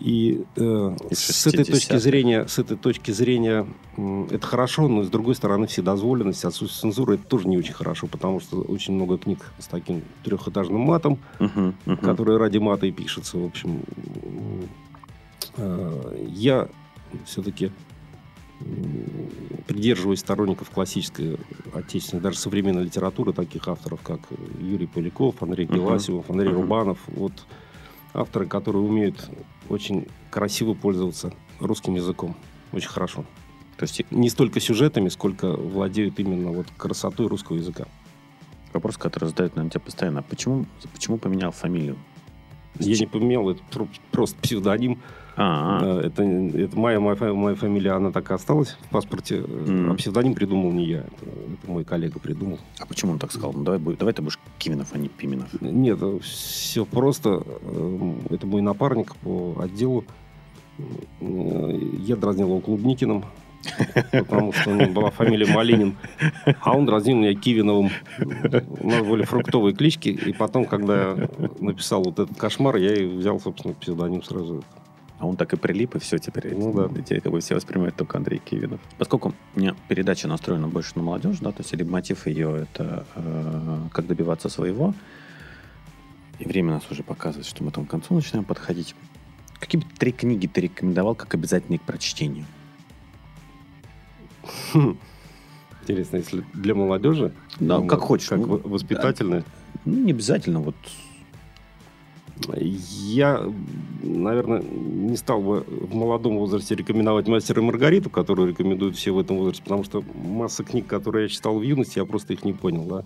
И 0.00 0.44
э, 0.56 0.96
с 1.12 1.46
этой 1.46 1.64
точки 1.64 1.90
60-х. 1.92 1.98
зрения, 1.98 2.46
с 2.48 2.58
этой 2.58 2.76
точки 2.78 3.10
зрения 3.10 3.66
м, 3.98 4.24
это 4.30 4.46
хорошо, 4.46 4.88
но 4.88 5.02
с 5.04 5.08
другой 5.10 5.34
стороны 5.34 5.66
вседозволенность, 5.66 6.44
отсутствие 6.46 6.80
цензуры 6.92 7.14
это 7.16 7.24
тоже 7.24 7.48
не 7.48 7.58
очень 7.58 7.74
хорошо, 7.74 8.06
потому 8.06 8.40
что 8.40 8.62
очень 8.62 8.94
много 8.94 9.18
книг 9.18 9.52
с 9.58 9.66
таким 9.66 10.02
трехэтажным 10.24 10.80
матом, 10.80 11.18
Мгм, 11.38 11.74
мгм. 11.84 11.96
которые 11.98 12.38
ради 12.38 12.56
мата 12.56 12.86
и 12.86 12.92
пишутся. 12.92 13.36
В 13.36 13.44
общем, 13.44 13.82
э, 15.56 16.26
я 16.30 16.68
все-таки 17.26 17.70
придерживаюсь 19.66 20.20
сторонников 20.20 20.70
классической, 20.70 21.38
отечественной, 21.72 22.22
даже 22.22 22.38
современной 22.38 22.84
литературы, 22.84 23.32
таких 23.32 23.68
авторов, 23.68 24.00
как 24.02 24.20
Юрий 24.60 24.86
Поляков, 24.86 25.42
Андрей. 25.42 25.66
Геласимов, 25.66 26.28
Андрей 26.30 26.50
Мгм. 26.52 26.62
Рубанов. 26.62 26.98
Вот 27.06 27.32
авторы, 28.14 28.46
которые 28.46 28.82
умеют 28.82 29.30
очень 29.68 30.06
красиво 30.30 30.74
пользоваться 30.74 31.32
русским 31.60 31.94
языком. 31.94 32.36
Очень 32.72 32.88
хорошо. 32.88 33.24
То 33.76 33.84
есть 33.84 34.02
Не 34.10 34.28
столько 34.28 34.60
сюжетами, 34.60 35.08
сколько 35.08 35.52
владеют 35.52 36.18
именно 36.18 36.50
вот 36.50 36.66
красотой 36.76 37.28
русского 37.28 37.56
языка. 37.56 37.86
вопрос, 38.72 38.96
который 38.98 39.28
задают 39.28 39.56
нам 39.56 39.68
тебе 39.70 39.80
постоянно. 39.80 40.20
А 40.20 40.22
Почему, 40.22 40.66
почему 40.92 41.18
поменял 41.18 41.50
фамилию? 41.50 41.96
Я 42.80 42.98
не 42.98 43.06
поменял, 43.06 43.48
это 43.50 43.60
про- 43.70 43.88
просто 44.10 44.36
псевдоним. 44.40 44.98
А, 45.36 45.80
Да, 45.80 46.06
это, 46.06 46.22
это 46.22 46.78
моя, 46.78 47.00
моя, 47.00 47.32
моя 47.32 47.54
фамилия, 47.56 47.92
она 47.92 48.10
так 48.10 48.30
и 48.30 48.34
осталась 48.34 48.76
в 48.82 48.88
паспорте. 48.90 49.40
Мгм. 49.40 49.90
А 49.90 49.94
псевдоним 49.94 50.34
придумал 50.34 50.70
не 50.72 50.84
я. 50.84 50.98
Это, 50.98 51.24
это 51.62 51.70
мой 51.70 51.84
коллега 51.84 52.18
придумал. 52.18 52.58
а 52.78 52.84
почему 52.86 53.12
он 53.12 53.18
так 53.18 53.30
сказал? 53.32 53.52
Ну, 53.54 53.62
давай, 53.62 53.78
давай 53.96 54.12
ты 54.12 54.20
будешь 54.22 54.38
Кивинов, 54.58 54.88
а 54.92 54.98
не 54.98 55.08
Пименов. 55.08 55.48
Нет, 55.62 55.98
все 56.22 56.84
просто. 56.84 57.42
Эм, 57.62 58.20
Это 58.28 58.46
мой 58.46 58.60
напарник 58.60 59.14
по 59.16 59.56
отделу. 59.62 60.04
Я 61.20 62.16
дразнил 62.16 62.48
его 62.48 62.60
Клубникиным, 62.60 63.24
потому 64.12 64.52
что 64.52 64.70
у 64.70 64.74
него 64.74 64.92
была 64.92 65.10
фамилия 65.10 65.46
Малинин. 65.46 65.96
А 66.60 66.76
он 66.76 66.86
дразнил 66.86 67.16
меня 67.16 67.34
Кивиновым. 67.34 67.90
У 68.80 68.88
нас 68.88 69.06
были 69.06 69.24
фруктовые 69.24 69.74
клички. 69.74 70.08
И 70.08 70.32
потом, 70.32 70.64
когда 70.64 71.12
я 71.12 71.28
написал 71.60 72.02
вот 72.02 72.18
этот 72.18 72.36
кошмар, 72.38 72.76
я 72.76 72.94
и 72.94 73.04
взял, 73.04 73.38
собственно, 73.40 73.74
псевдоним 73.74 74.22
сразу. 74.22 74.64
А 75.18 75.26
он 75.26 75.36
так 75.36 75.52
и 75.52 75.56
прилип, 75.56 75.96
и 75.96 75.98
все 75.98 76.16
теперь. 76.16 76.54
Ну 76.56 76.72
да. 76.72 76.88
Теперь 77.02 77.20
как 77.20 77.32
бы 77.32 77.40
все 77.40 77.54
воспринимают 77.54 77.94
только 77.94 78.16
Андрей 78.16 78.40
Кивинов. 78.42 78.80
Поскольку 78.96 79.34
у 79.54 79.60
меня 79.60 79.76
передача 79.86 80.26
настроена 80.28 80.66
больше 80.66 80.92
на 80.94 81.02
молодежь, 81.02 81.38
да, 81.40 81.52
то 81.52 81.60
есть 81.60 81.72
или 81.74 81.82
мотив 81.82 82.26
ее 82.26 82.62
это 82.62 83.04
э, 83.16 83.78
как 83.92 84.06
добиваться 84.06 84.48
своего, 84.48 84.94
и 86.38 86.48
время 86.48 86.72
нас 86.72 86.90
уже 86.90 87.02
показывает, 87.02 87.46
что 87.46 87.62
мы 87.62 87.70
там 87.70 87.84
к 87.84 87.90
концу 87.90 88.14
начинаем 88.14 88.46
подходить. 88.46 88.94
Какие 89.58 89.82
бы 89.82 89.86
три 89.98 90.10
книги 90.10 90.46
ты 90.46 90.62
рекомендовал 90.62 91.14
как 91.14 91.34
обязательные 91.34 91.78
к 91.78 91.82
прочтению? 91.82 92.46
Интересно, 95.82 96.16
если 96.18 96.44
для 96.54 96.74
молодежи? 96.74 97.32
Да, 97.58 97.78
Ну, 97.78 97.86
как 97.86 98.00
хочешь. 98.00 98.28
Как 98.28 98.38
Ну, 98.38 98.60
воспитательное? 98.64 99.44
Ну, 99.84 100.04
не 100.04 100.12
обязательно, 100.12 100.60
вот 100.60 100.76
Я, 102.56 103.42
наверное, 104.02 104.62
не 104.62 105.16
стал 105.16 105.40
бы 105.42 105.64
в 105.68 105.94
молодом 105.94 106.38
возрасте 106.38 106.74
рекомендовать 106.74 107.28
«Мастера 107.28 107.60
и 107.60 107.64
Маргариту», 107.64 108.08
которую 108.08 108.48
рекомендуют 108.48 108.96
все 108.96 109.10
в 109.10 109.18
этом 109.18 109.36
возрасте, 109.38 109.62
потому 109.62 109.84
что 109.84 110.02
масса 110.14 110.64
книг, 110.64 110.86
которые 110.86 111.24
я 111.24 111.28
читал 111.28 111.58
в 111.58 111.62
юности, 111.62 111.98
я 111.98 112.04
просто 112.04 112.32
их 112.32 112.44
не 112.44 112.52
понял. 112.52 112.84
Да? 112.84 113.04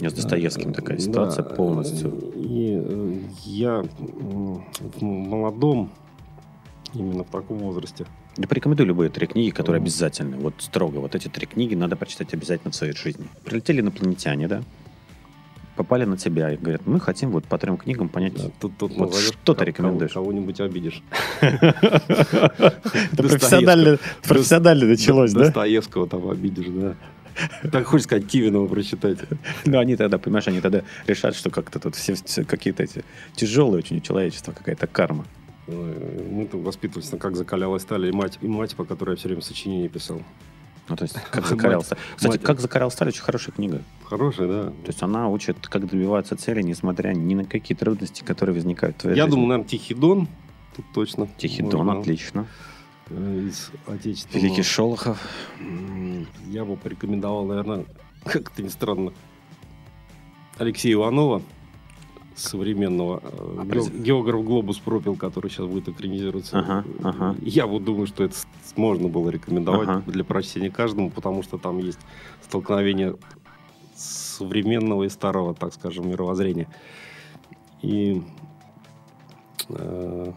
у 0.00 0.02
меня 0.02 0.10
с 0.10 0.14
Достоевским 0.14 0.72
такая 0.72 0.96
Да, 0.96 1.02
ситуация 1.02 1.44
полностью. 1.44 2.32
И 2.34 2.80
э, 2.82 3.18
я 3.44 3.82
в 3.82 5.02
молодом, 5.02 5.90
именно 6.94 7.22
в 7.22 7.28
таком 7.28 7.58
возрасте, 7.58 8.06
Да 8.36 8.46
порекомендуй 8.48 8.86
любые 8.86 9.10
три 9.10 9.26
книги, 9.26 9.50
которые 9.50 9.80
обязательны. 9.80 10.36
Вот 10.38 10.54
строго. 10.58 10.98
Вот 10.98 11.14
эти 11.14 11.28
три 11.28 11.46
книги 11.46 11.74
надо 11.74 11.96
прочитать 11.96 12.32
обязательно 12.32 12.70
в 12.70 12.74
своей 12.74 12.94
жизни. 12.96 13.26
Прилетели 13.44 13.80
инопланетяне, 13.80 14.48
да? 14.48 14.62
Попали 15.76 16.04
на 16.04 16.16
тебя 16.16 16.50
и 16.52 16.56
говорят, 16.56 16.86
мы 16.86 17.00
хотим 17.00 17.30
вот 17.30 17.44
по 17.46 17.56
трем 17.58 17.76
книгам 17.78 18.08
понять. 18.08 18.34
да, 18.34 18.50
тут, 18.60 18.76
тут 18.76 18.92
Вот 18.96 19.14
что 19.16 19.54
ты 19.54 19.60
кого- 19.60 19.64
рекомендуешь? 19.66 20.12
Кого-нибудь 20.12 20.60
обидишь. 20.60 21.02
Профессионально 23.16 24.86
началось, 24.86 25.32
да? 25.32 25.40
Достоевского 25.40 26.06
там 26.06 26.28
обидишь, 26.28 26.66
да. 26.68 26.94
Так 27.70 27.86
хочешь 27.86 28.04
сказать, 28.04 28.26
Кивинова 28.26 28.66
прочитать. 28.66 29.18
Ну, 29.64 29.78
они 29.78 29.96
тогда, 29.96 30.18
понимаешь, 30.18 30.48
они 30.48 30.60
тогда 30.60 30.82
решат, 31.06 31.34
что 31.34 31.48
как-то 31.50 31.78
тут 31.78 31.94
все, 31.94 32.14
все 32.14 32.44
какие-то 32.44 32.82
эти 32.82 33.04
тяжелые 33.34 33.78
очень 33.78 33.98
у 33.98 34.00
человечества, 34.00 34.52
какая-то 34.52 34.86
карма. 34.86 35.24
Ой, 35.70 36.24
Мы 36.30 36.46
тут 36.46 36.62
воспитывались 36.64 37.10
на 37.12 37.18
«Как 37.18 37.36
закалялась 37.36 37.82
сталь» 37.82 38.06
и 38.06 38.12
мать, 38.12 38.38
и 38.40 38.48
мать, 38.48 38.74
по 38.76 38.84
которой 38.84 39.10
я 39.10 39.16
все 39.16 39.28
время 39.28 39.42
сочинение 39.42 39.88
писал. 39.88 40.22
Ну, 40.88 40.96
то 40.96 41.04
есть, 41.04 41.14
как 41.30 41.46
закалялся. 41.46 41.96
Кстати, 42.16 42.32
Мать. 42.38 42.42
как 42.42 42.60
закалялся 42.60 42.96
сталь, 42.96 43.08
очень 43.08 43.22
хорошая 43.22 43.54
книга. 43.54 43.82
Хорошая, 44.04 44.48
да. 44.48 44.64
То 44.70 44.86
есть 44.88 45.02
она 45.02 45.28
учит, 45.28 45.56
как 45.68 45.86
добиваться 45.88 46.36
цели, 46.36 46.62
несмотря 46.62 47.12
ни 47.12 47.34
на 47.34 47.44
какие 47.44 47.76
трудности, 47.76 48.24
которые 48.24 48.54
возникают 48.54 48.96
в 48.96 49.00
твоей 49.02 49.16
Я 49.16 49.24
жизни. 49.24 49.30
думаю, 49.36 49.48
наверное, 49.50 49.68
Тихий 49.68 49.94
Дон. 49.94 50.26
Тут 50.74 50.84
точно. 50.92 51.28
Тихий 51.38 51.62
Дон, 51.62 51.88
отлично. 51.90 52.46
э, 53.08 53.46
Из 53.48 53.70
отечественного. 53.86 54.44
Великий 54.44 54.62
Шолохов. 54.62 55.18
Я 56.48 56.64
бы 56.64 56.76
порекомендовал, 56.76 57.44
наверное, 57.44 57.84
как-то 58.24 58.62
не 58.62 58.68
странно, 58.68 59.12
Алексея 60.58 60.94
Иванова, 60.94 61.42
современного 62.36 63.20
э, 63.22 63.56
А 63.60 63.64
произ- 63.64 63.90
географ 64.02 64.44
Глобус 64.44 64.78
пропил, 64.78 65.16
который 65.16 65.50
сейчас 65.50 65.66
будет 65.66 65.88
экранизироваться. 65.88 66.58
Ага, 66.58 66.84
ага. 67.02 67.36
Я 67.42 67.66
вот 67.66 67.84
думаю, 67.84 68.06
что 68.06 68.24
это 68.24 68.34
можно 68.76 69.08
было 69.08 69.28
рекомендовать 69.30 69.88
Ага. 69.88 70.02
для 70.10 70.24
прочтения 70.24 70.70
каждому, 70.70 71.10
потому 71.10 71.42
что 71.42 71.58
там 71.58 71.78
есть 71.78 71.98
столкновение 72.42 73.16
современного 73.94 75.04
и 75.04 75.08
старого, 75.08 75.54
так 75.54 75.74
скажем, 75.74 76.08
мировоззрения. 76.08 76.68
И 77.82 78.22
э, 79.68 80.32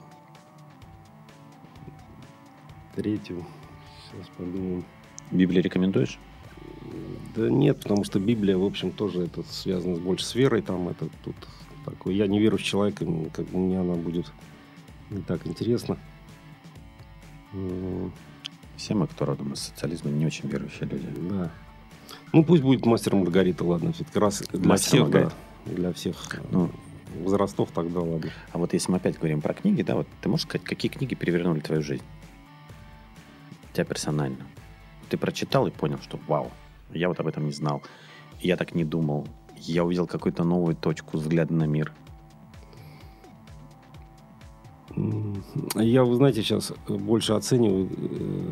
третью, 2.95 3.45
сейчас 4.11 4.27
подумаем. 4.37 4.83
Библию 5.31 5.63
рекомендуешь? 5.63 6.19
Да 7.35 7.49
нет, 7.49 7.79
потому 7.81 8.03
что 8.03 8.19
Библия, 8.19 8.57
в 8.57 8.63
общем, 8.63 8.91
тоже 8.91 9.23
это 9.23 9.41
связано 9.43 9.95
больше 9.97 10.25
с 10.25 10.35
верой. 10.35 10.61
Там 10.61 10.89
это 10.89 11.07
тут 11.23 11.35
такой. 11.83 12.15
Я 12.15 12.27
не 12.27 12.39
верующий 12.39 12.67
человек, 12.67 13.01
и 13.01 13.05
мне- 13.05 13.29
как 13.29 13.45
бы 13.45 13.57
мне 13.57 13.79
она 13.79 13.93
будет 13.95 14.31
не 15.09 15.21
так 15.21 15.45
интересна. 15.47 15.97
Все 18.77 18.95
мы, 18.95 19.07
кто 19.07 19.25
родом 19.25 19.53
из 19.53 19.59
социализма, 19.59 20.09
не 20.11 20.25
очень 20.25 20.49
верующие 20.49 20.89
люди. 20.89 21.07
Да. 21.29 21.51
Ну, 22.31 22.43
пусть 22.43 22.63
будет 22.63 22.85
мастер 22.85 23.15
Маргарита, 23.15 23.63
ладно. 23.63 23.93
Все-таки 23.93 24.19
раз 24.19 24.41
для 24.51 24.67
Мастер 24.67 24.87
всех, 24.89 25.01
Маргарита. 25.03 25.33
да, 25.65 25.73
для 25.73 25.93
всех 25.93 26.35
э, 26.35 26.41
Ну. 26.51 26.71
возрастов 27.21 27.69
тогда 27.71 27.99
ладно. 28.01 28.31
А 28.51 28.57
вот 28.57 28.73
если 28.73 28.91
мы 28.91 28.97
опять 28.97 29.17
говорим 29.17 29.41
про 29.41 29.53
книги, 29.53 29.83
да, 29.83 29.95
вот 29.95 30.07
ты 30.21 30.29
можешь 30.29 30.47
сказать, 30.47 30.65
какие 30.65 30.91
книги 30.91 31.13
перевернули 31.13 31.59
твою 31.59 31.81
жизнь? 31.83 32.03
Тебя 33.73 33.85
персонально. 33.85 34.45
Ты 35.09 35.17
прочитал 35.17 35.67
и 35.67 35.71
понял, 35.71 35.99
что 36.01 36.19
вау, 36.27 36.51
я 36.91 37.07
вот 37.07 37.19
об 37.19 37.27
этом 37.27 37.45
не 37.45 37.51
знал. 37.51 37.83
Я 38.41 38.57
так 38.57 38.73
не 38.73 38.83
думал. 38.83 39.27
Я 39.65 39.83
увидел 39.85 40.07
какую-то 40.07 40.43
новую 40.43 40.75
точку 40.75 41.17
взгляда 41.17 41.53
на 41.53 41.63
мир. 41.63 41.91
Я, 45.75 46.03
вы 46.03 46.15
знаете, 46.15 46.43
сейчас 46.43 46.71
больше 46.87 47.33
оцениваю, 47.33 47.89
э, 47.91 48.51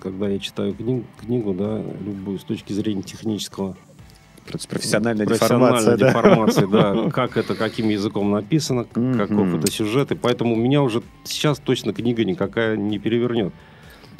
когда 0.00 0.28
я 0.28 0.38
читаю 0.38 0.72
кни- 0.72 1.04
книгу, 1.20 1.52
да, 1.52 1.82
любую 2.00 2.38
с 2.38 2.44
точки 2.44 2.72
зрения 2.72 3.02
технического 3.02 3.76
профессиональная 4.68 5.26
профессиональной 5.26 5.96
деформация, 5.96 5.96
да? 5.96 6.06
деформации, 6.08 6.66
да. 6.66 7.10
Как 7.12 7.36
это, 7.36 7.54
каким 7.54 7.88
языком 7.88 8.30
написано, 8.30 8.84
каков 8.84 9.54
это 9.54 9.70
сюжет. 9.70 10.12
И 10.12 10.14
поэтому 10.14 10.56
меня 10.56 10.82
уже 10.82 11.02
сейчас 11.24 11.58
точно 11.58 11.92
книга 11.92 12.24
никакая 12.24 12.76
не 12.76 12.98
перевернет. 12.98 13.52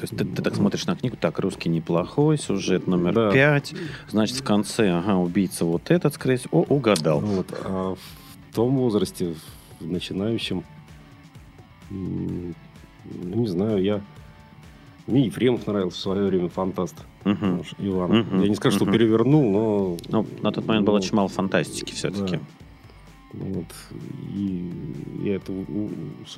То 0.00 0.04
есть 0.04 0.16
ты, 0.16 0.24
ты 0.24 0.40
так 0.40 0.54
смотришь 0.54 0.86
на 0.86 0.96
книгу, 0.96 1.18
так, 1.20 1.38
русский 1.40 1.68
неплохой, 1.68 2.38
сюжет 2.38 2.86
номер 2.86 3.12
Да. 3.12 3.30
пять, 3.30 3.74
значит, 4.08 4.38
в 4.38 4.42
конце, 4.42 4.88
ага, 4.92 5.16
убийца 5.16 5.66
вот 5.66 5.90
этот, 5.90 6.14
скорее 6.14 6.38
всего, 6.38 6.62
о, 6.62 6.74
угадал. 6.74 7.20
Вот. 7.20 7.46
А 7.64 7.94
в 8.50 8.54
том 8.54 8.78
возрасте, 8.78 9.34
в 9.78 9.86
начинающем, 9.86 10.64
ну, 11.90 12.54
не 13.12 13.46
знаю, 13.46 13.82
я... 13.82 14.00
Мне 15.06 15.26
Ефремов 15.26 15.66
нравился 15.66 15.98
в 15.98 16.00
свое 16.00 16.26
время, 16.28 16.48
фантаст. 16.48 16.94
Наш 17.24 17.74
Иван. 17.78 18.20
Мгм. 18.20 18.40
Я 18.42 18.48
не 18.48 18.54
скажу, 18.54 18.76
что 18.76 18.84
Мгм. 18.86 18.94
перевернул, 18.94 19.50
но... 19.50 19.96
Ну, 20.08 20.26
на 20.40 20.50
тот 20.50 20.66
момент 20.66 20.86
было 20.86 20.94
ну, 20.94 21.00
очень 21.02 21.14
мало 21.14 21.28
фантастики 21.28 21.92
все-таки. 21.92 22.36
Да. 23.34 23.40
Вот. 23.44 23.66
И 24.34 24.72
я 25.24 25.34
это 25.36 25.52
у- 25.52 25.60
у- 25.68 25.90
с 26.26 26.36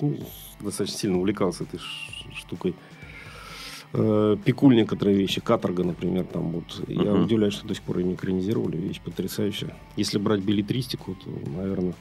ну, 0.00 0.18
достаточно 0.60 0.98
сильно 0.98 1.18
увлекался 1.18 1.64
этой 1.64 1.80
штукой. 2.36 2.74
Э, 3.94 4.36
Пикуль 4.44 4.74
некоторые 4.76 5.16
вещи, 5.16 5.40
каторга, 5.40 5.84
например, 5.84 6.24
там 6.24 6.52
вот. 6.52 6.82
Я 6.88 7.12
Мгм. 7.12 7.24
удивляюсь, 7.24 7.54
что 7.54 7.66
до 7.66 7.74
сих 7.74 7.82
пор 7.82 7.98
ее 7.98 8.06
не 8.06 8.14
экранизировали. 8.14 8.76
Вещь 8.76 9.00
потрясающая. 9.00 9.76
Если 9.96 10.18
брать 10.18 10.40
билетристику, 10.40 11.14
то, 11.14 11.30
наверное, 11.50 11.94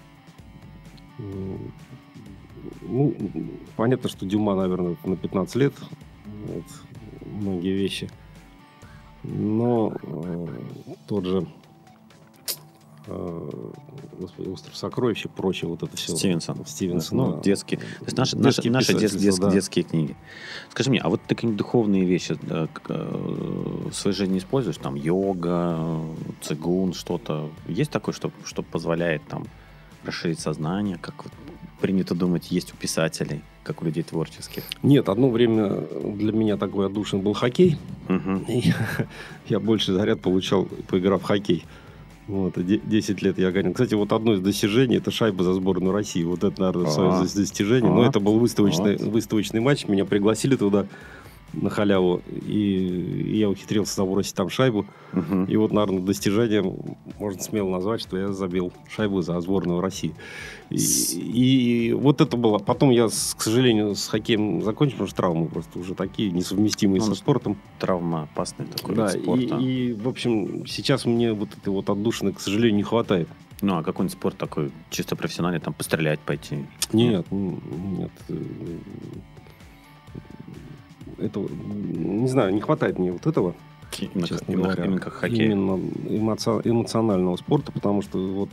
ну, 2.82 3.15
понятно, 3.76 4.10
что 4.10 4.26
Дюма, 4.26 4.56
наверное, 4.56 4.96
на 5.04 5.15
15 5.15 5.56
лет. 5.56 5.74
Вот, 6.46 6.63
многие 7.26 7.74
вещи. 7.74 8.10
Но 9.24 9.94
э, 10.02 10.48
тот 11.08 11.26
же 11.26 11.48
остров 13.08 14.76
сокровищ 14.76 15.26
и 15.26 15.28
прочее, 15.28 15.70
вот 15.70 15.84
это 15.84 15.96
все. 15.98 16.16
Стивенсон. 16.16 16.66
Стивенсон, 16.66 17.18
Ну, 17.18 17.34
да. 17.36 17.42
детские. 17.42 17.80
То 17.80 17.86
есть 18.06 18.18
наши, 18.18 18.38
Детские 18.38 18.72
наши, 18.72 18.94
наши 18.94 19.18
дет- 19.18 19.40
да. 19.40 19.52
детские 19.52 19.84
книги. 19.86 20.16
Скажи 20.70 20.90
мне, 20.90 21.00
а 21.00 21.10
вот 21.10 21.22
ты 21.22 21.36
какие-нибудь 21.36 21.58
духовные 21.58 22.06
вещи 22.06 22.38
да, 22.42 22.68
к- 22.68 22.82
э, 22.90 23.88
в 23.90 23.94
своей 23.94 24.16
жизни 24.16 24.38
используешь? 24.38 24.78
Там 24.78 24.96
йога, 24.96 26.00
цигун, 26.42 26.94
что-то. 26.94 27.50
Есть 27.68 27.92
такое, 27.92 28.14
что, 28.14 28.32
что 28.44 28.62
позволяет 28.64 29.22
там 29.28 29.46
расширить 30.06 30.40
сознание, 30.40 30.98
как 31.02 31.16
принято 31.80 32.14
думать, 32.14 32.52
есть 32.52 32.74
у 32.74 32.76
писателей, 32.76 33.42
как 33.64 33.82
у 33.82 33.86
людей 33.86 34.04
творческих? 34.04 34.64
Нет, 34.84 35.10
одно 35.10 35.30
время 35.30 35.70
для 36.16 36.32
меня 36.32 36.58
такой 36.58 36.86
отдушин 36.86 37.22
был 37.22 37.34
хоккей. 37.34 37.78
Мгм. 38.08 38.46
И 38.48 38.72
я 39.50 39.60
больше 39.60 39.94
заряд 39.94 40.22
получал, 40.22 40.66
поиграв 40.88 41.22
в 41.22 41.26
хоккей. 41.26 41.66
Вот, 42.32 42.58
и 42.58 42.63
де- 42.63 42.78
10 42.84 43.22
лет 43.22 43.38
я 43.38 43.52
гонял. 43.52 43.74
Кстати, 43.74 43.94
вот 43.94 44.13
одно 44.13 44.34
из 44.34 44.39
достижений– 44.39 44.96
это 44.98 45.12
шайба 45.12 45.44
за 45.44 45.54
сборную 45.54 45.91
России. 45.91 46.24
Вот 46.24 46.44
это, 46.46 46.62
наверное, 46.62 46.88
А. 46.88 46.91
свое 46.91 47.10
дос- 47.12 47.36
достижение. 47.36 47.91
Но 47.91 48.04
А. 48.04 48.08
это 48.08 48.22
был 48.22 48.39
выставочный, 48.39 48.96
выставочный 48.96 49.60
матч. 49.60 49.86
Меня 49.88 50.06
пригласили 50.06 50.56
туда 50.56 50.86
на 51.54 51.70
халяву. 51.70 52.22
И 52.48 53.34
я 53.36 53.50
ухитрился 53.50 53.96
забросить 53.96 54.36
там 54.36 54.50
шайбу. 54.50 54.86
Мгм. 55.14 55.46
И 55.46 55.56
вот, 55.58 55.72
наверное, 55.72 56.02
достижением 56.02 56.98
можно 57.20 57.42
смело 57.42 57.70
назвать, 57.70 58.02
что 58.02 58.18
я 58.18 58.32
забил 58.32 58.72
шайбу 58.90 59.22
за 59.22 59.40
сборную 59.42 59.82
России. 59.82 60.14
И, 60.70 60.78
и 61.90 61.94
вот 61.94 62.22
это 62.22 62.38
было. 62.38 62.58
Потом 62.58 62.92
я, 62.92 63.08
к 63.08 63.12
сожалению, 63.42 63.96
с 63.96 64.08
хоккеем 64.08 64.62
закончил, 64.64 64.94
потому 64.94 65.08
что 65.08 65.18
травмы 65.18 65.48
просто 65.48 65.80
уже 65.80 65.96
такие 65.96 66.32
несовместимые 66.32 67.02
Ну, 67.02 67.08
со 67.08 67.16
спортом. 67.16 67.58
Травма 67.80 68.24
опасный 68.24 68.66
такой 68.68 68.96
Да, 68.96 69.12
вид 69.14 69.22
спорта. 69.24 69.58
и, 69.58 69.90
и, 69.90 69.94
в 69.94 70.08
общем, 70.08 70.66
сейчас 70.66 71.06
мне 71.06 71.34
вот 71.34 71.50
этой 71.54 71.70
вот 71.70 71.90
отдушины, 71.90 72.32
к 72.32 72.40
сожалению, 72.40 72.78
не 72.78 72.84
хватает. 72.84 73.28
Ну, 73.62 73.78
а 73.78 73.84
какой-нибудь 73.84 74.18
спорт 74.18 74.38
такой 74.38 74.72
чисто 74.90 75.16
профессиональный, 75.16 75.60
там, 75.60 75.74
пострелять 75.74 76.20
пойти? 76.20 76.66
Нет, 76.94 77.26
нет. 77.30 78.12
Это, 81.21 81.39
не 81.39 82.28
знаю, 82.28 82.53
не 82.53 82.61
хватает 82.61 82.99
мне 82.99 83.11
вот 83.11 83.26
этого. 83.28 83.55
Именно, 83.99 84.28
честно 84.28 84.51
именно- 84.51 84.63
говоря. 84.69 84.86
именно 84.86 84.99
как 85.01 85.13
хоккей. 85.13 85.45
Именно 85.47 85.80
эмоци- 86.07 86.61
эмоционального 86.63 87.36
спорта, 87.36 87.72
потому 87.72 88.01
что 88.01 88.17
вот 88.34 88.49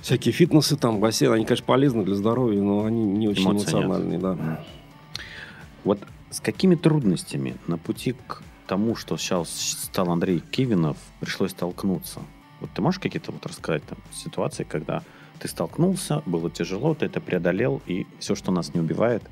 всякие 0.00 0.32
фитнесы, 0.32 0.76
там, 0.76 1.00
бассейн, 1.00 1.32
они, 1.32 1.44
конечно, 1.44 1.66
полезны 1.66 2.04
для 2.04 2.14
здоровья, 2.14 2.60
но 2.62 2.84
они 2.84 3.04
не 3.04 3.28
очень 3.28 3.42
Эмоций 3.44 3.66
нет. 3.74 3.84
эмоциональные, 3.84 4.18
да. 4.18 4.64
Вот 5.84 5.98
с 6.30 6.40
какими 6.40 6.74
трудностями 6.74 7.56
на 7.66 7.78
пути 7.78 8.14
к 8.26 8.42
тому, 8.66 8.94
что 8.94 9.16
сейчас 9.16 9.48
стал 9.50 10.10
Андрей 10.10 10.40
Кивинов, 10.40 10.96
пришлось 11.20 11.50
столкнуться? 11.52 12.20
Вот 12.60 12.70
ты 12.74 12.82
можешь 12.82 13.00
какие-то 13.00 13.32
вот 13.32 13.44
рассказать 13.46 13.82
там 13.84 13.98
ситуации, 14.12 14.64
когда 14.64 15.02
ты 15.38 15.48
столкнулся, 15.48 16.22
было 16.26 16.50
тяжело, 16.50 16.94
ты 16.94 17.06
это 17.06 17.20
преодолел, 17.20 17.80
и 17.86 18.06
все, 18.18 18.34
что 18.34 18.50
нас 18.52 18.74
не 18.74 18.80
убивает, 18.80 19.22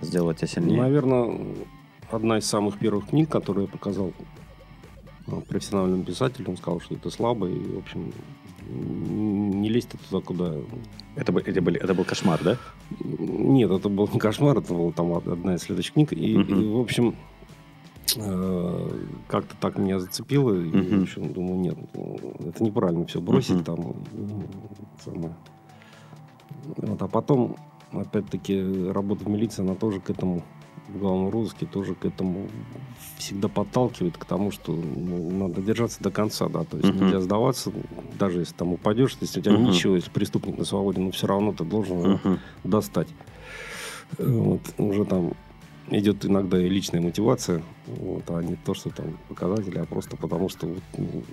сделало 0.00 0.34
тебя 0.34 0.48
сильнее? 0.48 0.80
Наверное, 0.80 1.38
одна 2.10 2.38
из 2.38 2.46
самых 2.46 2.78
первых 2.78 3.08
книг, 3.08 3.28
которую 3.28 3.66
я 3.66 3.72
показал 3.72 4.12
э, 5.26 5.40
профессиональному 5.48 6.04
писателю, 6.04 6.50
он 6.50 6.56
сказал, 6.56 6.80
что 6.80 6.94
это 6.94 7.10
слабо, 7.10 7.48
и, 7.48 7.58
в 7.58 7.78
общем, 7.78 8.12
н- 8.68 9.62
лезть 9.64 9.90
туда, 10.10 10.24
куда... 10.24 10.54
Это, 11.16 11.32
это, 11.38 11.60
были, 11.62 11.80
это 11.80 11.94
был 11.94 12.04
кошмар, 12.04 12.40
да? 12.42 12.56
Нет, 13.00 13.70
это 13.70 13.88
был 13.88 14.08
не 14.12 14.18
кошмар, 14.18 14.58
это 14.58 14.72
была 14.72 14.92
там 14.92 15.12
одна 15.14 15.54
из 15.56 15.62
следующих 15.62 15.94
книг. 15.94 16.12
И, 16.12 16.32
и, 16.34 16.68
в 16.70 16.78
общем, 16.80 17.16
э, 18.16 18.90
как-то 19.26 19.56
так 19.60 19.78
меня 19.78 19.98
зацепило. 19.98 20.54
И, 20.54 20.70
в 20.70 21.02
общем, 21.02 21.32
думаю, 21.32 21.58
нет, 21.60 21.76
ну, 21.94 22.16
это 22.46 22.62
неправильно 22.62 23.04
все 23.06 23.20
бросить 23.20 23.64
там. 23.64 23.96
самое. 25.04 25.34
Вот, 26.76 27.00
а 27.02 27.08
потом, 27.08 27.56
опять-таки, 27.92 28.88
работа 28.90 29.24
в 29.24 29.28
милиции, 29.28 29.62
она 29.62 29.74
тоже 29.74 30.00
к 30.00 30.10
этому, 30.10 30.44
в 30.88 30.98
главном 30.98 31.30
розыске, 31.30 31.66
тоже 31.66 31.94
к 31.94 32.04
этому 32.04 32.48
всегда 33.16 33.48
подталкивает 33.48 34.16
к 34.16 34.24
тому, 34.24 34.50
что 34.50 34.72
ну, 34.72 35.48
надо 35.48 35.62
держаться 35.62 36.02
до 36.02 36.10
конца, 36.10 36.48
да, 36.48 36.64
то 36.64 36.76
есть 36.78 36.88
Мгм. 36.90 37.04
нельзя 37.04 37.20
сдаваться, 37.20 37.72
даже 38.18 38.40
если 38.40 38.54
там 38.54 38.72
упадешь, 38.72 39.16
если 39.20 39.40
у 39.40 39.42
тебя 39.42 39.54
Мгм. 39.54 39.64
ничего, 39.64 39.96
если 39.96 40.10
преступник 40.10 40.58
на 40.58 40.64
свободе, 40.64 41.00
но 41.00 41.10
все 41.10 41.26
равно 41.26 41.52
ты 41.52 41.64
должен 41.64 41.98
его 41.98 42.20
Мгм. 42.24 42.38
достать. 42.64 43.08
Вот, 44.18 44.62
уже 44.78 45.04
там 45.04 45.32
идет 45.90 46.24
иногда 46.24 46.60
и 46.60 46.68
личная 46.68 47.00
мотивация, 47.00 47.62
вот, 47.86 48.30
а 48.30 48.42
не 48.42 48.56
то, 48.56 48.74
что 48.74 48.90
там 48.90 49.18
показатели, 49.28 49.78
а 49.78 49.84
просто 49.84 50.16
потому, 50.16 50.48
что 50.48 50.66
вот, 50.66 50.82
ну, 50.96 51.24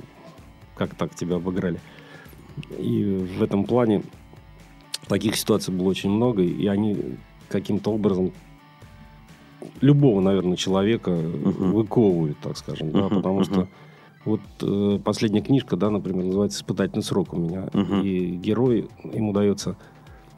как 0.76 0.96
так 0.96 1.16
тебя 1.16 1.38
обыграли. 1.38 1.82
И 2.78 3.04
в 3.04 3.44
этом 3.44 3.66
плане 3.66 4.04
таких 5.08 5.36
ситуаций 5.36 5.74
было 5.74 5.88
очень 5.88 6.10
много, 6.10 6.42
и 6.42 6.66
они 6.68 7.18
каким-то 7.50 7.92
образом 7.92 8.32
любого, 9.82 10.22
наверное, 10.22 10.58
человека 10.58 11.12
Мгм. 11.12 11.72
выковывают, 11.72 12.40
так 12.40 12.58
скажем, 12.58 12.92
да, 12.92 13.06
Мгм, 13.06 13.16
потому 13.16 13.36
мгм. 13.36 13.44
что 13.44 13.68
вот 14.26 14.42
э, 14.62 15.00
последняя 15.04 15.42
книжка, 15.42 15.76
да, 15.76 15.90
например, 15.90 16.26
называется 16.26 16.60
«Испытательный 16.60 17.04
срок» 17.04 17.34
у 17.34 17.38
меня, 17.38 17.68
Мгм. 17.74 18.02
и 18.02 18.32
герой, 18.36 18.90
ему 19.04 19.34
дается 19.34 19.76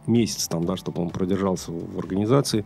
месяц 0.06 0.48
там, 0.48 0.66
да, 0.66 0.76
чтобы 0.76 1.02
он 1.02 1.10
продержался 1.10 1.72
в 1.72 1.98
организации, 1.98 2.66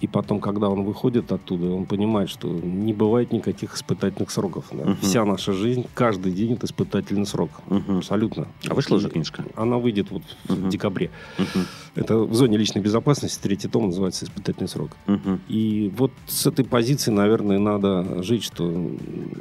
и 0.00 0.06
потом, 0.06 0.40
когда 0.40 0.68
он 0.70 0.82
выходит 0.84 1.30
оттуда, 1.30 1.66
он 1.70 1.84
понимает, 1.84 2.30
что 2.30 2.48
не 2.48 2.92
бывает 2.94 3.32
никаких 3.32 3.74
испытательных 3.74 4.30
сроков. 4.30 4.64
да. 4.72 4.84
Мгм. 4.84 4.96
Вся 5.02 5.24
наша 5.24 5.52
жизнь, 5.52 5.84
каждый 5.94 6.32
день 6.32 6.54
это 6.54 6.66
испытательный 6.66 7.26
срок. 7.26 7.50
Мгм. 7.68 7.98
Абсолютно. 7.98 8.48
А 8.68 8.74
вышла 8.74 8.96
уже 8.96 9.10
книжка? 9.10 9.44
Она 9.56 9.76
выйдет 9.76 10.10
вот 10.10 10.22
в 10.48 10.58
Мгм. 10.58 10.70
декабре. 10.70 11.10
Мгм. 11.38 11.66
Это 11.96 12.16
в 12.18 12.34
зоне 12.34 12.56
личной 12.56 12.80
безопасности, 12.80 13.38
третий 13.42 13.68
том 13.68 13.86
называется 13.86 14.24
«Испытательный 14.24 14.68
срок». 14.68 14.90
Мгм. 15.06 15.40
И 15.48 15.92
вот 15.96 16.12
с 16.26 16.46
этой 16.46 16.64
позиции, 16.64 17.10
наверное, 17.10 17.58
надо 17.58 18.22
жить, 18.22 18.42
что 18.44 18.70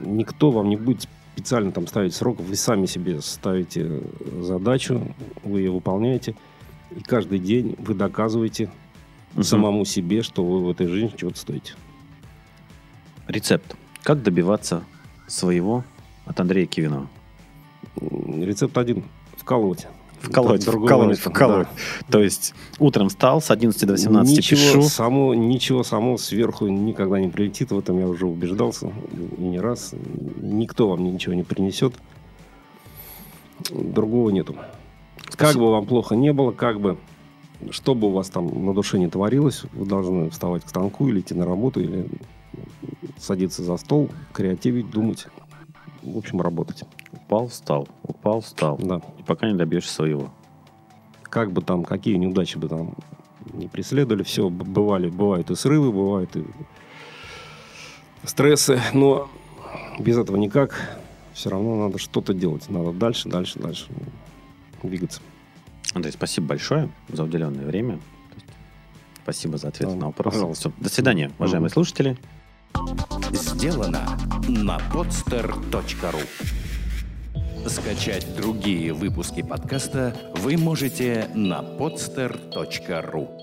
никто 0.06 0.52
вам 0.52 0.68
не 0.70 0.76
будет 0.76 1.08
специально 1.36 1.72
там 1.72 1.88
ставить 1.88 2.14
срок, 2.14 2.40
вы 2.42 2.56
сами 2.56 2.86
себе 2.86 3.22
ставите 3.22 4.02
задачу, 4.42 5.02
вы 5.44 5.60
ее 5.60 5.72
выполняете, 5.72 6.36
и 6.94 7.00
каждый 7.02 7.40
день 7.40 7.76
вы 7.80 7.94
доказываете 7.94 8.70
Мгм. 9.34 9.44
самому 9.44 9.86
себе, 9.86 10.22
что 10.22 10.44
вы 10.44 10.64
в 10.66 10.70
этой 10.70 10.88
жизни 10.88 11.14
чего-то 11.16 11.38
стоите. 11.40 11.74
Рецепт. 13.28 13.76
Как 14.04 14.24
добиваться 14.24 14.84
своего 15.28 15.84
от 16.26 16.40
Андрея 16.40 16.66
Кивинова? 16.66 17.08
Рецепт 18.02 18.78
один– 18.78 19.04
вкалывать. 19.38 19.88
Вколоть, 20.22 20.66
Другого 20.66 20.88
вколоть, 20.88 21.08
нет. 21.10 21.20
вколоть. 21.20 21.68
То 22.12 22.22
есть 22.22 22.54
утром 22.78 23.08
встал, 23.08 23.42
с 23.42 23.52
11 23.52 23.86
до 23.86 23.94
18 23.94 24.36
ничего 24.38 24.60
пишу. 24.60 24.82
Само, 24.90 25.34
ничего 25.34 25.84
само 25.84 26.18
сверху 26.18 26.68
никогда 26.68 27.22
не 27.22 27.30
прилетит. 27.30 27.72
В 27.72 27.80
этом 27.80 27.98
я 28.00 28.08
уже 28.08 28.26
убеждался 28.26 28.92
и 29.38 29.42
не 29.42 29.62
раз. 29.62 29.94
Никто 30.42 30.90
вам 30.90 31.06
ничего 31.06 31.36
не 31.36 31.44
принесет. 31.44 31.94
Другого 33.72 34.30
нету. 34.32 34.56
Как 35.38 35.56
бы 35.56 35.72
вам 35.72 35.86
плохо 35.86 36.16
не 36.16 36.34
было, 36.34 36.52
как 36.52 36.82
бы, 36.82 36.98
что 37.72 37.96
бы 37.96 38.08
у 38.08 38.12
вас 38.12 38.30
там 38.30 38.66
на 38.66 38.74
душе 38.74 38.98
не 39.00 39.10
творилось, 39.10 39.64
вы 39.74 39.86
должны 39.86 40.30
вставать 40.30 40.64
к 40.64 40.70
станку 40.70 41.08
или 41.08 41.20
идти 41.20 41.34
на 41.34 41.46
работу, 41.46 41.82
или 41.82 42.10
садиться 43.18 43.64
за 43.64 43.78
стол, 43.78 44.10
креативить, 44.34 44.90
думать. 44.90 45.28
В 46.02 46.18
общем, 46.18 46.42
работать. 46.42 46.84
Упал, 47.12 47.48
встал, 47.48 47.88
упал, 48.04 48.42
встал. 48.42 48.78
Да. 48.82 49.02
И 49.20 49.24
пока 49.24 49.48
не 49.48 49.58
добьешься 49.58 49.94
своего. 49.94 50.32
как 51.24 51.52
бы 51.52 51.62
там, 51.62 51.84
какие 51.84 52.16
неудачи 52.16 52.58
бы 52.58 52.68
там 52.68 52.96
не 53.54 53.68
преследовали, 53.68 54.24
все, 54.24 54.50
бывали, 54.50 55.10
бывают 55.10 55.52
и 55.52 55.56
срывы, 55.56 55.92
бывают 55.92 56.36
и 56.36 56.46
стрессы, 58.24 58.80
но 58.94 59.30
без 60.00 60.18
этого 60.18 60.38
никак. 60.38 60.98
Все 61.34 61.50
равно 61.50 61.76
надо 61.76 62.00
что-то 62.00 62.34
делать, 62.34 62.70
надо 62.70 62.92
дальше, 62.92 63.30
дальше, 63.30 63.60
дальше 63.60 63.88
двигаться. 64.84 65.22
Андрей, 65.94 66.12
спасибо 66.12 66.48
большое 66.48 66.90
за 67.10 67.24
уделенное 67.24 67.66
время. 67.66 68.00
Спасибо 69.24 69.58
за 69.58 69.68
ответы 69.70 69.92
Да, 69.94 69.98
на 70.00 70.06
вопросы. 70.08 70.36
пожалуйста. 70.38 70.72
До 70.80 70.90
свидания, 70.90 71.32
уважаемые 71.38 71.68
Мгм. 71.68 71.74
слушатели. 71.74 72.18
Сделано 73.32 74.18
на 74.48 74.78
podster.ru 74.92 76.22
Скачать 77.68 78.36
другие 78.36 78.94
выпуски 78.94 79.42
подкаста 79.44 80.16
вы 80.38 80.58
можете 80.58 81.30
на 81.36 81.60
podster.ru 81.62 83.39